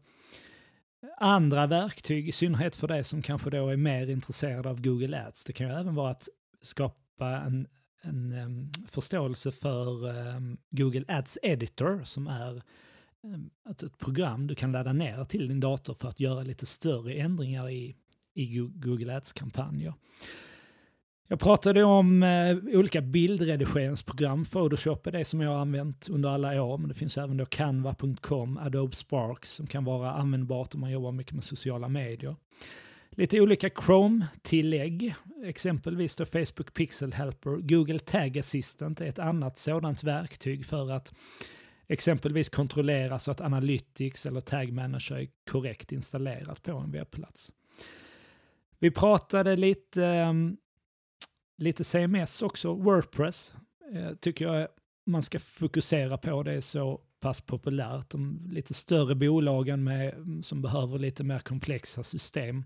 andra 1.19 1.67
verktyg, 1.67 2.29
i 2.29 2.33
synnerhet 2.33 2.77
för 2.77 2.89
dig 2.89 3.05
som 3.05 3.23
kanske 3.23 3.51
då 3.51 3.69
är 3.69 3.77
mer 3.77 4.11
intresserad 4.11 4.67
av 4.67 4.83
Google 4.83 5.27
Ads. 5.27 5.45
Det 5.45 5.53
kan 5.53 5.67
ju 5.67 5.73
även 5.73 5.95
vara 5.95 6.11
att 6.11 6.29
skapa 6.63 7.27
en, 7.47 7.67
en 8.03 8.33
um, 8.33 8.71
förståelse 8.89 9.53
för 9.53 10.09
um, 10.09 10.59
Google 10.71 11.05
Ads 11.09 11.39
Editor 11.43 12.05
som 12.05 12.27
är 12.27 12.63
um, 13.23 13.51
ett 13.71 13.99
program 13.99 14.47
du 14.47 14.55
kan 14.55 14.73
ladda 14.73 14.93
ner 14.93 15.25
till 15.25 15.49
din 15.49 15.61
dator 15.61 15.95
för 15.95 16.09
att 16.09 16.21
göra 16.21 16.43
lite 16.43 16.67
större 16.67 17.15
ändringar 17.15 17.71
i, 17.71 17.97
i 18.35 18.57
Google 18.57 19.17
Ads-kampanjer. 19.17 19.95
Jag 21.33 21.41
pratade 21.41 21.85
om 21.85 22.23
eh, 22.23 22.57
olika 22.79 23.01
bildredigeringsprogram. 23.01 24.45
Photoshop 24.45 25.07
är 25.07 25.13
det 25.13 25.25
som 25.25 25.41
jag 25.41 25.51
har 25.51 25.59
använt 25.59 26.09
under 26.09 26.29
alla 26.29 26.63
år, 26.63 26.79
men 26.79 26.89
det 26.89 26.95
finns 26.95 27.19
även 27.19 27.37
då 27.37 27.45
canva.com, 27.45 28.59
Adobe 28.59 28.97
Spark 28.97 29.47
som 29.47 29.67
kan 29.67 29.85
vara 29.85 30.13
användbart 30.13 30.75
om 30.75 30.81
man 30.81 30.91
jobbar 30.91 31.13
mycket 31.13 31.33
med 31.33 31.45
sociala 31.45 31.89
medier. 31.89 32.37
Lite 33.11 33.41
olika 33.41 33.71
Chrome-tillägg, 33.71 35.15
exempelvis 35.45 36.17
då 36.17 36.25
Facebook 36.25 36.75
Pixel 36.75 37.13
Helper. 37.13 37.51
Google 37.51 37.99
Tag 37.99 38.39
Assistant 38.39 39.01
är 39.01 39.07
ett 39.07 39.19
annat 39.19 39.59
sådant 39.59 40.05
verktyg 40.05 40.67
för 40.67 40.91
att 40.91 41.15
exempelvis 41.89 42.49
kontrollera 42.49 43.19
så 43.19 43.31
att 43.31 43.41
Analytics 43.41 44.27
eller 44.27 44.41
Tag 44.41 44.73
Manager 44.73 45.17
är 45.17 45.29
korrekt 45.51 45.93
installerat 45.93 46.63
på 46.63 46.73
en 46.73 46.93
webbplats. 46.93 47.53
Vi 48.79 48.91
pratade 48.91 49.57
lite 49.57 50.05
ehm, 50.07 50.57
lite 51.63 51.85
CMS 51.85 52.43
också, 52.43 52.75
Wordpress 52.75 53.55
eh, 53.95 54.15
tycker 54.15 54.45
jag 54.45 54.69
man 55.07 55.23
ska 55.23 55.39
fokusera 55.39 56.19
på. 56.19 56.43
Det 56.43 56.53
är 56.53 56.61
så 56.61 57.01
pass 57.21 57.41
populärt. 57.41 58.11
De 58.11 58.49
lite 58.51 58.75
större 58.75 59.15
bolagen 59.15 59.85
med, 59.85 60.15
mm, 60.15 60.43
som 60.43 60.63
behöver 60.63 60.99
lite 60.99 61.25
mer 61.25 61.39
komplexa 61.39 62.03
system, 62.03 62.65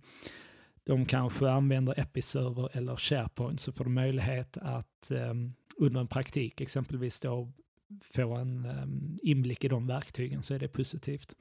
de 0.84 1.04
kanske 1.04 1.50
använder 1.50 2.00
Episerver 2.00 2.68
eller 2.72 2.96
SharePoint 2.96 3.60
så 3.60 3.72
får 3.72 3.84
de 3.84 3.94
möjlighet 3.94 4.58
att 4.62 5.10
ehm, 5.10 5.52
under 5.76 6.00
en 6.00 6.06
praktik 6.06 6.60
exempelvis 6.60 7.20
då 7.20 7.52
få 8.02 8.34
en 8.34 8.64
ehm, 8.64 9.18
inblick 9.22 9.64
i 9.64 9.68
de 9.68 9.86
verktygen 9.86 10.42
så 10.42 10.54
är 10.54 10.58
det 10.58 10.68
positivt. 10.68 11.34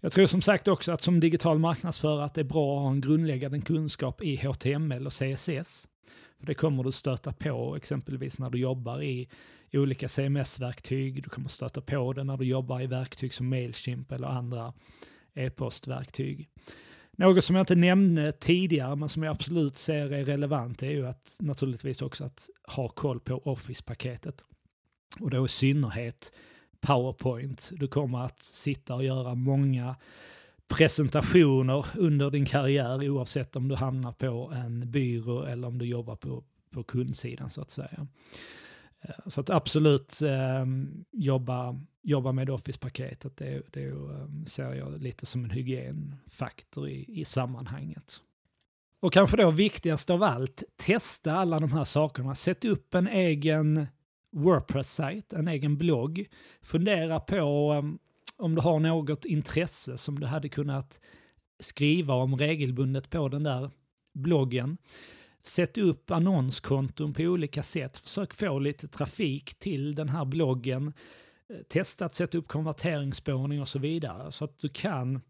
Jag 0.00 0.12
tror 0.12 0.26
som 0.26 0.42
sagt 0.42 0.68
också 0.68 0.92
att 0.92 1.00
som 1.00 1.20
digital 1.20 1.58
marknadsförare 1.58 2.24
att 2.24 2.34
det 2.34 2.40
är 2.40 2.44
bra 2.44 2.76
att 2.76 2.82
ha 2.82 2.90
en 2.90 3.00
grundläggande 3.00 3.60
kunskap 3.60 4.22
i 4.22 4.36
HTML 4.36 5.06
och 5.06 5.12
CSS. 5.12 5.88
För 6.42 6.46
det 6.46 6.54
kommer 6.54 6.84
du 6.84 6.92
stöta 6.92 7.32
på 7.32 7.76
exempelvis 7.76 8.38
när 8.38 8.50
du 8.50 8.58
jobbar 8.58 9.02
i 9.02 9.28
olika 9.72 10.08
CMS-verktyg. 10.08 11.22
Du 11.22 11.28
kommer 11.28 11.48
stöta 11.48 11.80
på 11.80 12.12
det 12.12 12.24
när 12.24 12.36
du 12.36 12.44
jobbar 12.44 12.80
i 12.80 12.86
verktyg 12.86 13.34
som 13.34 13.48
Mailchimp 13.48 14.12
eller 14.12 14.28
andra 14.28 14.72
e-postverktyg. 15.34 16.48
Något 17.12 17.44
som 17.44 17.56
jag 17.56 17.62
inte 17.62 17.74
nämnde 17.74 18.32
tidigare 18.32 18.96
men 18.96 19.08
som 19.08 19.22
jag 19.22 19.30
absolut 19.30 19.78
ser 19.78 20.12
är 20.12 20.24
relevant 20.24 20.82
är 20.82 20.90
ju 20.90 21.06
att 21.06 21.36
naturligtvis 21.40 22.02
också 22.02 22.24
att 22.24 22.48
ha 22.64 22.88
koll 22.88 23.20
på 23.20 23.38
Office-paketet. 23.38 24.44
Och 25.20 25.30
då 25.30 25.44
i 25.44 25.48
synnerhet 25.48 26.32
PowerPoint. 26.80 27.70
Du 27.72 27.88
kommer 27.88 28.18
att 28.18 28.42
sitta 28.42 28.94
och 28.94 29.04
göra 29.04 29.34
många 29.34 29.96
presentationer 30.72 31.86
under 31.96 32.30
din 32.30 32.46
karriär 32.46 33.10
oavsett 33.10 33.56
om 33.56 33.68
du 33.68 33.74
hamnar 33.74 34.12
på 34.12 34.52
en 34.54 34.90
byrå 34.90 35.42
eller 35.42 35.68
om 35.68 35.78
du 35.78 35.86
jobbar 35.86 36.16
på, 36.16 36.44
på 36.70 36.82
kundsidan 36.82 37.50
så 37.50 37.60
att 37.60 37.70
säga. 37.70 38.06
Eh, 39.02 39.14
så 39.26 39.40
att 39.40 39.50
absolut 39.50 40.22
eh, 40.22 40.66
jobba, 41.12 41.80
jobba 42.02 42.32
med 42.32 42.50
Office-paketet, 42.50 43.36
det, 43.36 43.62
det 43.70 43.84
ehm, 43.84 44.46
ser 44.46 44.74
jag 44.74 45.02
lite 45.02 45.26
som 45.26 45.44
en 45.44 45.50
hygienfaktor 45.50 46.88
i, 46.88 47.20
i 47.20 47.24
sammanhanget. 47.24 48.20
Och 49.00 49.12
kanske 49.12 49.36
då 49.36 49.50
viktigast 49.50 50.10
av 50.10 50.22
allt, 50.22 50.62
testa 50.76 51.32
alla 51.32 51.60
de 51.60 51.72
här 51.72 51.84
sakerna. 51.84 52.34
Sätt 52.34 52.64
upp 52.64 52.94
en 52.94 53.08
egen 53.08 53.86
Wordpress-sajt, 54.32 55.32
en 55.32 55.48
egen 55.48 55.76
blogg. 55.76 56.26
Fundera 56.62 57.20
på 57.20 57.72
ehm, 57.72 57.98
om 58.42 58.54
du 58.54 58.60
har 58.60 58.80
något 58.80 59.24
intresse 59.24 59.98
som 59.98 60.20
du 60.20 60.26
hade 60.26 60.48
kunnat 60.48 61.00
skriva 61.60 62.14
om 62.14 62.36
regelbundet 62.36 63.10
på 63.10 63.28
den 63.28 63.42
där 63.42 63.70
bloggen. 64.14 64.78
Sätt 65.40 65.78
upp 65.78 66.10
annonskonton 66.10 67.14
på 67.14 67.22
olika 67.22 67.62
sätt. 67.62 67.98
Försök 67.98 68.34
få 68.34 68.58
lite 68.58 68.88
trafik 68.88 69.54
till 69.58 69.94
den 69.94 70.08
här 70.08 70.24
bloggen. 70.24 70.92
Testa 71.68 72.04
att 72.04 72.14
sätta 72.14 72.38
upp 72.38 72.48
konverteringsspårning 72.48 73.60
och 73.60 73.68
så 73.68 73.78
vidare 73.78 74.32
så 74.32 74.44
att 74.44 74.58
du 74.58 74.68
kan 74.68 75.20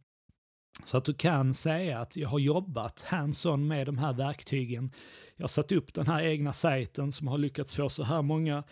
så 0.87 0.97
att 0.97 1.05
du 1.05 1.15
kan 1.15 1.55
säga 1.55 1.99
att 1.99 2.17
jag 2.17 2.29
har 2.29 2.39
jobbat 2.39 3.03
hands-on 3.03 3.69
med 3.69 3.87
de 3.87 3.99
här 3.99 4.13
verktygen. 4.13 4.91
Jag 5.37 5.43
har 5.43 5.49
satt 5.49 5.73
upp 5.73 5.95
den 5.95 6.07
här 6.07 6.23
egna 6.23 6.53
sajten 6.53 7.13
som 7.13 7.29
har 7.29 7.39
lyckats 7.39 7.75
få 7.75 7.89
så 7.89 8.03
här 8.03 8.23
många 8.23 8.65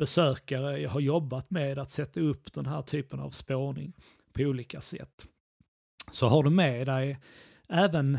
besökare 0.00 0.78
jag 0.78 0.90
har 0.90 1.00
jobbat 1.00 1.50
med 1.50 1.78
att 1.78 1.90
sätta 1.90 2.20
upp 2.20 2.52
den 2.52 2.66
här 2.66 2.82
typen 2.82 3.20
av 3.20 3.30
spårning 3.30 3.92
på 4.32 4.42
olika 4.42 4.80
sätt. 4.80 5.26
Så 6.12 6.28
har 6.28 6.42
du 6.42 6.50
med 6.50 6.86
dig 6.86 7.18
även 7.68 8.18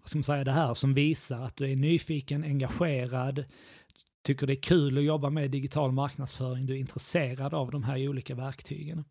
vad 0.00 0.08
ska 0.08 0.18
man 0.18 0.24
säga, 0.24 0.44
det 0.44 0.52
här 0.52 0.74
som 0.74 0.94
visar 0.94 1.42
att 1.42 1.56
du 1.56 1.72
är 1.72 1.76
nyfiken, 1.76 2.44
engagerad, 2.44 3.44
tycker 4.24 4.46
det 4.46 4.52
är 4.52 4.62
kul 4.62 4.98
att 4.98 5.04
jobba 5.04 5.30
med 5.30 5.50
digital 5.50 5.92
marknadsföring, 5.92 6.66
du 6.66 6.72
är 6.72 6.78
intresserad 6.78 7.54
av 7.54 7.70
de 7.70 7.82
här 7.82 8.08
olika 8.08 8.34
verktygen. 8.34 9.04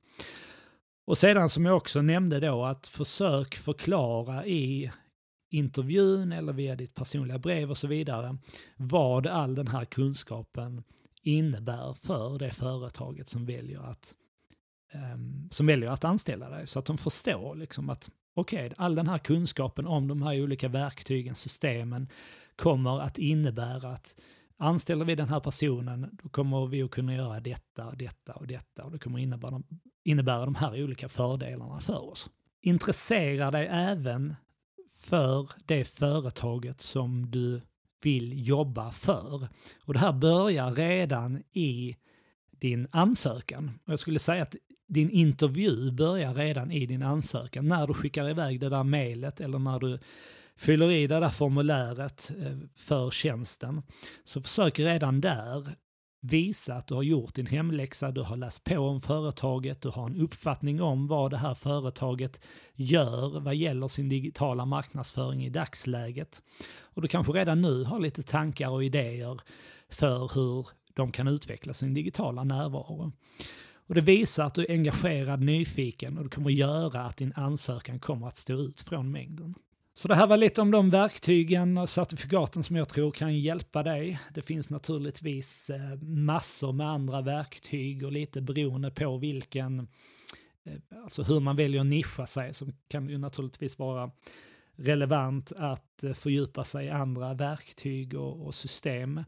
Och 1.07 1.17
sedan 1.17 1.49
som 1.49 1.65
jag 1.65 1.77
också 1.77 2.01
nämnde 2.01 2.39
då 2.39 2.65
att 2.65 2.87
försök 2.87 3.55
förklara 3.55 4.45
i 4.45 4.91
intervjun 5.51 6.31
eller 6.31 6.53
via 6.53 6.75
ditt 6.75 6.95
personliga 6.95 7.37
brev 7.37 7.71
och 7.71 7.77
så 7.77 7.87
vidare 7.87 8.37
vad 8.77 9.27
all 9.27 9.55
den 9.55 9.67
här 9.67 9.85
kunskapen 9.85 10.83
innebär 11.25 11.93
för 11.93 12.39
det 12.39 12.51
företaget 12.51 13.27
som 13.27 13.45
väljer 13.45 13.79
att 13.79 14.15
um, 14.93 15.47
som 15.51 15.65
väljer 15.65 15.89
att 15.89 16.03
anställa 16.03 16.49
dig 16.49 16.67
så 16.67 16.79
att 16.79 16.85
de 16.85 16.97
förstår 16.97 17.55
liksom 17.55 17.89
att 17.89 18.11
okej, 18.33 18.65
okay, 18.65 18.75
all 18.77 18.95
den 18.95 19.07
här 19.07 19.17
kunskapen 19.17 19.87
om 19.87 20.07
de 20.07 20.21
här 20.21 20.41
olika 20.41 20.67
verktygen, 20.67 21.35
systemen 21.35 22.09
kommer 22.55 23.01
att 23.01 23.17
innebära 23.17 23.89
att 23.89 24.15
anställer 24.57 25.05
vi 25.05 25.15
den 25.15 25.29
här 25.29 25.39
personen, 25.39 26.17
då 26.23 26.29
kommer 26.29 26.67
vi 26.67 26.83
att 26.83 26.91
kunna 26.91 27.15
göra 27.15 27.39
detta, 27.39 27.91
detta 27.91 28.33
och 28.33 28.47
detta 28.47 28.83
och 28.83 28.91
det 28.91 28.99
kommer 28.99 29.19
innebära, 29.19 29.63
innebära 30.03 30.45
de 30.45 30.55
här 30.55 30.83
olika 30.83 31.09
fördelarna 31.09 31.79
för 31.79 32.09
oss. 32.11 32.29
Intressera 32.61 33.51
dig 33.51 33.67
även 33.71 34.35
för 34.95 35.49
det 35.65 35.85
företaget 35.85 36.81
som 36.81 37.31
du 37.31 37.61
vill 38.01 38.47
jobba 38.47 38.91
för. 38.91 39.47
Och 39.81 39.93
det 39.93 39.99
här 39.99 40.13
börjar 40.13 40.71
redan 40.71 41.43
i 41.53 41.95
din 42.51 42.87
ansökan. 42.91 43.71
Och 43.85 43.91
jag 43.91 43.99
skulle 43.99 44.19
säga 44.19 44.43
att 44.43 44.55
din 44.87 45.09
intervju 45.09 45.91
börjar 45.91 46.33
redan 46.33 46.71
i 46.71 46.85
din 46.85 47.03
ansökan. 47.03 47.67
När 47.67 47.87
du 47.87 47.93
skickar 47.93 48.29
iväg 48.29 48.59
det 48.59 48.69
där 48.69 48.83
mejlet 48.83 49.41
eller 49.41 49.59
när 49.59 49.79
du 49.79 49.97
fyller 50.57 50.91
i 50.91 51.07
det 51.07 51.19
där 51.19 51.29
formuläret 51.29 52.31
eh, 52.39 52.57
för 52.75 53.11
tjänsten. 53.11 53.81
Så 54.23 54.41
försök 54.41 54.79
redan 54.79 55.21
där 55.21 55.75
visa 56.25 56.75
att 56.75 56.87
du 56.87 56.93
har 56.93 57.03
gjort 57.03 57.35
din 57.35 57.45
hemläxa, 57.45 58.11
du 58.11 58.21
har 58.21 58.37
läst 58.37 58.63
på 58.63 58.77
om 58.77 59.01
företaget, 59.01 59.81
du 59.81 59.89
har 59.89 60.05
en 60.05 60.21
uppfattning 60.21 60.81
om 60.81 61.07
vad 61.07 61.31
det 61.31 61.37
här 61.37 61.53
företaget 61.53 62.41
gör 62.73 63.39
vad 63.39 63.55
gäller 63.55 63.87
sin 63.87 64.09
digitala 64.09 64.65
marknadsföring 64.65 65.45
i 65.45 65.49
dagsläget. 65.49 66.41
Och 66.79 67.01
du 67.01 67.07
kanske 67.07 67.33
redan 67.33 67.61
nu 67.61 67.83
har 67.83 67.99
lite 67.99 68.23
tankar 68.23 68.69
och 68.69 68.83
idéer 68.83 69.39
för 69.89 70.31
hur 70.35 70.67
de 70.93 71.11
kan 71.11 71.27
utveckla 71.27 71.73
sin 71.73 71.93
digitala 71.93 72.43
närvaro. 72.43 73.11
Och 73.87 73.95
det 73.95 74.01
visar 74.01 74.45
att 74.45 74.53
du 74.53 74.61
är 74.61 74.71
engagerad, 74.71 75.41
nyfiken 75.41 76.17
och 76.17 76.23
det 76.23 76.29
kommer 76.29 76.49
att 76.49 76.55
göra 76.55 77.01
att 77.01 77.17
din 77.17 77.33
ansökan 77.35 77.99
kommer 77.99 78.27
att 78.27 78.37
stå 78.37 78.53
ut 78.53 78.81
från 78.81 79.11
mängden. 79.11 79.55
Så 79.97 80.07
det 80.07 80.15
här 80.15 80.27
var 80.27 80.37
lite 80.37 80.61
om 80.61 80.71
de 80.71 80.89
verktygen 80.89 81.77
och 81.77 81.89
certifikaten 81.89 82.63
som 82.63 82.75
jag 82.75 82.89
tror 82.89 83.11
kan 83.11 83.39
hjälpa 83.39 83.83
dig. 83.83 84.19
Det 84.33 84.41
finns 84.41 84.69
naturligtvis 84.69 85.69
eh, 85.69 85.95
massor 86.01 86.71
med 86.71 86.89
andra 86.89 87.21
verktyg 87.21 88.03
och 88.03 88.11
lite 88.11 88.41
beroende 88.41 88.91
på 88.91 89.17
vilken, 89.17 89.87
eh, 90.63 90.73
alltså 91.03 91.23
hur 91.23 91.39
man 91.39 91.55
väljer 91.55 91.81
att 91.81 91.87
nischa 91.87 92.27
sig, 92.27 92.53
så 92.53 92.67
kan 92.87 93.05
det 93.05 93.11
ju 93.11 93.17
naturligtvis 93.17 93.79
vara 93.79 94.11
relevant 94.75 95.51
att 95.57 96.03
eh, 96.03 96.13
fördjupa 96.13 96.63
sig 96.63 96.85
i 96.85 96.89
andra 96.89 97.33
verktyg 97.33 98.13
och, 98.13 98.45
och 98.45 98.55
system. 98.55 99.23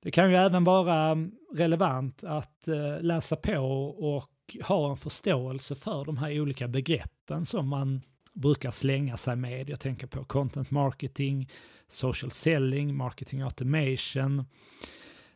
Det 0.00 0.10
kan 0.10 0.30
ju 0.30 0.36
även 0.36 0.64
vara 0.64 1.10
mm, 1.10 1.32
relevant 1.54 2.24
att 2.24 2.68
läsa 3.00 3.36
på 3.36 3.58
och 3.98 4.56
ha 4.62 4.90
en 4.90 4.96
förståelse 4.96 5.74
för 5.74 6.04
de 6.04 6.16
här 6.16 6.40
olika 6.40 6.68
begreppen 6.68 7.46
som 7.46 7.68
man 7.68 8.00
brukar 8.34 8.70
slänga 8.70 9.16
sig 9.16 9.36
med. 9.36 9.70
Jag 9.70 9.80
tänker 9.80 10.06
på 10.06 10.24
content 10.24 10.70
marketing, 10.70 11.48
social 11.88 12.30
selling, 12.30 12.96
marketing 12.96 13.42
automation. 13.42 14.44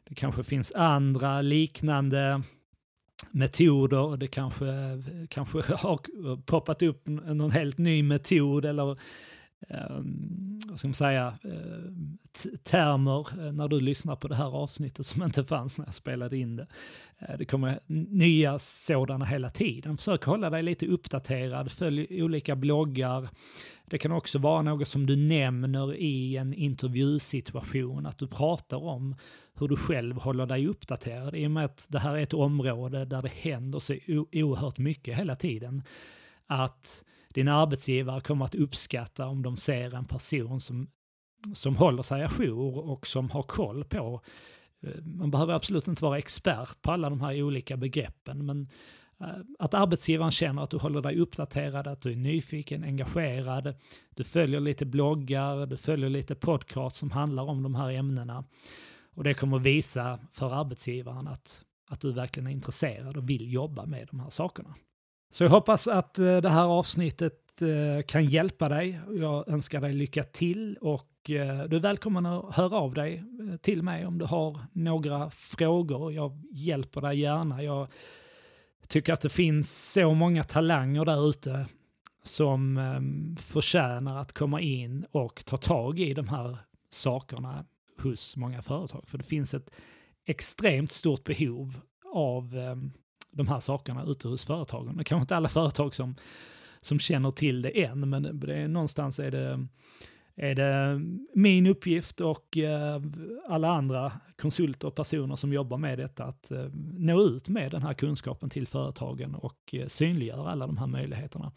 Det 0.05 0.15
kanske 0.15 0.45
finns 0.45 0.73
andra 0.73 1.43
liknande 1.43 2.43
metoder. 3.31 4.17
Det 4.17 4.27
kanske, 4.27 4.67
kanske 5.29 5.59
har 5.77 6.37
poppat 6.37 6.83
upp 6.83 7.07
någon 7.07 7.51
helt 7.51 7.79
ny 7.79 8.03
metod 8.03 8.65
eller 8.65 8.99
um, 9.69 10.59
vad 10.69 10.79
ska 10.79 10.89
man 10.89 10.95
säga, 10.95 11.39
uh, 11.45 11.93
termer 12.63 13.47
eh, 13.47 13.53
när 13.53 13.69
du 13.69 13.81
lyssnar 13.81 14.17
på 14.17 14.29
det 14.29 14.35
här 14.35 14.57
avsnittet 14.57 15.07
som 15.07 15.23
inte 15.23 15.45
fanns 15.45 15.79
när 15.79 15.85
jag 15.85 15.95
spelade 15.95 16.37
in 16.37 16.57
det. 16.57 16.67
Uh, 17.23 17.39
det 17.39 17.45
kommer 17.45 17.81
nya 17.87 18.59
sådana 18.59 19.25
hela 19.25 19.51
tiden. 19.51 19.97
Försök 19.97 20.25
hålla 20.25 20.51
dig 20.51 20.63
lite 20.63 20.87
uppdaterad, 20.87 21.73
följ 21.73 22.23
olika 22.23 22.57
bloggar. 22.57 23.29
Det 23.85 23.99
kan 23.99 24.13
också 24.13 24.39
vara 24.39 24.63
något 24.63 24.89
som 24.89 25.07
du 25.07 25.17
nämner 25.17 25.95
i 25.95 26.37
en 26.37 26.55
intervjusituation, 26.55 28.07
att 28.07 28.19
du 28.19 28.27
pratar 28.27 28.85
om 28.85 29.17
hur 29.55 29.69
du 29.69 29.77
själv 29.77 30.17
håller 30.17 30.47
dig 30.47 30.67
uppdaterad. 30.67 31.35
I 31.35 31.47
och 31.47 31.51
med 31.51 31.65
att 31.65 31.87
det 31.89 31.99
här 31.99 32.17
är 32.17 32.23
ett 32.23 32.35
område 32.35 33.05
där 33.05 33.23
det 33.23 33.29
händer 33.29 33.79
så 33.79 33.97
oerhört 34.33 34.79
mycket 34.79 35.19
hela 35.19 35.37
tiden. 35.37 35.83
Att 36.47 37.05
din 37.39 37.49
arbetsgivare 37.49 38.21
kommer 38.21 38.45
att 38.45 38.55
uppskatta 38.55 39.27
om 39.27 39.43
de 39.43 39.57
ser 39.57 39.95
en 39.95 40.05
person 40.05 40.61
som, 40.61 40.91
som 41.55 41.77
håller 41.77 42.03
sig 42.03 42.23
ajour 42.23 42.79
och 42.91 43.07
som 43.07 43.31
har 43.31 43.43
koll 43.43 43.85
på 43.85 44.21
eh, 44.83 45.05
man 45.05 45.31
behöver 45.31 45.55
absolut 45.55 45.89
inte 45.89 46.05
vara 46.05 46.19
expert 46.19 46.83
på 46.83 46.93
alla 46.93 47.11
de 47.11 47.21
här 47.21 47.43
olika 47.43 47.77
begreppen, 47.77 48.47
men 48.47 48.69
eh, 49.21 49.27
att 49.59 49.75
arbetsgivaren 49.75 50.31
känner 50.31 50.63
att 50.63 50.71
du 50.71 50.77
håller 50.77 51.03
dig 51.03 51.19
uppdaterad, 51.19 51.87
att 51.87 52.01
du 52.01 52.13
är 52.13 52.17
nyfiken, 52.17 52.85
engagerad, 52.85 53.75
du 54.11 54.25
följer 54.25 54.61
lite 54.61 54.87
bloggar, 54.87 55.67
du 55.67 55.77
följer 55.77 56.11
lite 56.11 56.35
podcast 56.35 56.97
som 56.97 57.11
handlar 57.11 57.43
om 57.43 57.63
de 57.63 57.75
här 57.75 57.91
ämnena. 57.91 58.45
Och 59.15 59.25
det 59.25 59.35
kommer 59.35 59.59
visa 59.59 60.19
för 60.33 60.55
arbetsgivaren 60.55 61.29
att, 61.29 61.65
att 61.89 62.01
du 62.01 62.13
verkligen 62.13 62.47
är 62.47 62.53
intresserad 62.53 63.17
och 63.17 63.31
vill 63.31 63.53
jobba 63.53 63.87
med 63.87 64.09
de 64.11 64.21
här 64.21 64.31
sakerna. 64.31 64.75
Så 65.31 65.45
jag 65.45 65.51
hoppas 65.51 65.89
att 65.89 66.19
eh, 66.19 66.37
det 66.37 66.49
här 66.49 66.65
avsnittet 66.65 67.63
eh, 67.63 68.03
kan 68.07 68.25
hjälpa 68.25 68.69
dig. 68.69 69.01
Jag 69.11 69.49
önskar 69.49 69.81
dig 69.81 69.93
lycka 69.93 70.23
till 70.23 70.77
och 70.81 71.31
eh, 71.31 71.65
du 71.65 71.77
är 71.77 71.81
välkommen 71.81 72.27
att 72.27 72.55
höra 72.55 72.77
av 72.77 72.95
dig 72.95 73.25
till 73.61 73.83
mig 73.83 74.07
om 74.07 74.19
du 74.19 74.25
har 74.25 74.59
några 74.73 75.31
frågor. 75.31 76.13
Jag 76.13 76.43
hjälper 76.51 77.01
dig 77.01 77.21
gärna. 77.21 77.63
Jag 77.63 77.89
tycker 78.89 79.13
att 79.13 79.21
det 79.21 79.29
finns 79.29 79.93
så 79.93 80.15
många 80.15 80.45
talanger 80.45 81.05
där 81.05 81.29
ute 81.29 81.67
som 82.23 82.77
ehm, 82.77 83.37
förtjänar 83.37 84.21
att 84.21 84.33
komma 84.33 84.61
in 84.61 85.07
och 85.11 85.45
ta 85.45 85.57
tag 85.57 86.01
i 86.01 86.15
de 86.15 86.29
här 86.29 86.59
sakerna 86.91 87.65
hos 88.03 88.37
många 88.37 88.63
företag. 88.63 89.05
För 89.09 89.19
det 89.19 89.25
finns 89.25 89.55
ett 89.55 89.71
extremt 90.25 90.93
stort 90.93 91.25
behov 91.25 91.81
av 92.15 92.57
ehm, 92.57 92.93
de 93.39 93.49
här 93.49 93.61
sakerna 93.61 94.05
ute 94.05 94.29
hos 94.29 94.45
företagen. 94.45 94.97
Det 94.97 95.03
är 95.03 95.05
kanske 95.05 95.23
inte 95.23 95.37
alla 95.37 95.49
företag 95.49 95.95
som, 95.95 96.15
som 96.81 96.99
känner 96.99 97.31
till 97.31 97.63
det 97.63 97.85
än, 97.85 98.11
men 98.11 98.41
det 98.41 98.55
är, 98.55 98.69
någonstans 98.69 99.19
är 99.19 99.31
det, 99.31 99.67
är 100.37 100.55
det 100.55 101.01
min 101.35 101.67
uppgift 101.67 102.21
och 102.21 102.59
eh, 102.59 103.03
alla 103.49 103.69
andra 103.69 104.13
konsulter 104.37 104.89
och 104.89 104.95
personer 104.95 105.37
som 105.37 105.53
jobbar 105.53 105.79
med 105.79 105.99
detta 105.99 106.25
att 106.25 106.51
eh, 106.51 106.65
nå 106.99 107.23
ut 107.23 107.49
med 107.49 107.71
den 107.71 107.83
här 107.83 107.93
kunskapen 107.93 108.51
till 108.51 108.67
företagen 108.67 109.35
och 109.35 109.75
eh, 109.75 109.87
synliggöra 109.87 110.51
alla 110.51 110.67
de 110.67 110.79
här 110.79 110.87
möjligheterna. 110.87 111.53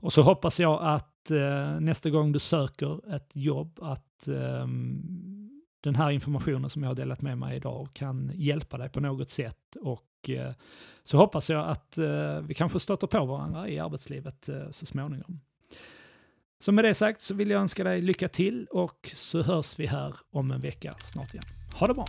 Och 0.00 0.12
så 0.12 0.22
hoppas 0.22 0.60
jag 0.60 0.78
att 0.82 1.30
eh, 1.30 1.80
nästa 1.80 2.10
gång 2.10 2.32
du 2.32 2.38
söker 2.38 3.14
ett 3.14 3.30
jobb 3.34 3.78
att 3.82 4.28
eh, 4.28 4.66
den 5.80 5.94
här 5.94 6.10
informationen 6.10 6.70
som 6.70 6.82
jag 6.82 6.90
har 6.90 6.94
delat 6.94 7.22
med 7.22 7.38
mig 7.38 7.56
idag 7.56 7.88
kan 7.92 8.30
hjälpa 8.34 8.78
dig 8.78 8.88
på 8.88 9.00
något 9.00 9.30
sätt 9.30 9.76
och 9.80 10.04
Eh, 10.30 10.52
så 11.04 11.16
hoppas 11.16 11.50
jag 11.50 11.68
att 11.68 11.98
eh, 11.98 12.40
vi 12.40 12.54
kanske 12.54 12.80
stöter 12.80 13.06
på 13.06 13.24
varandra 13.24 13.68
i 13.68 13.78
arbetslivet 13.78 14.48
eh, 14.48 14.70
så 14.70 14.86
småningom. 14.86 15.40
Så 16.60 16.72
med 16.72 16.84
det 16.84 16.94
sagt 16.94 17.20
så 17.20 17.34
vill 17.34 17.50
jag 17.50 17.60
önska 17.60 17.84
dig 17.84 18.00
lycka 18.00 18.28
till 18.28 18.66
och 18.70 19.10
så 19.14 19.42
hörs 19.42 19.78
vi 19.78 19.86
här 19.86 20.14
om 20.30 20.50
en 20.50 20.60
vecka 20.60 20.94
snart 21.02 21.34
igen. 21.34 21.44
Ha 21.74 21.86
det 21.86 21.94
bra! 21.94 22.06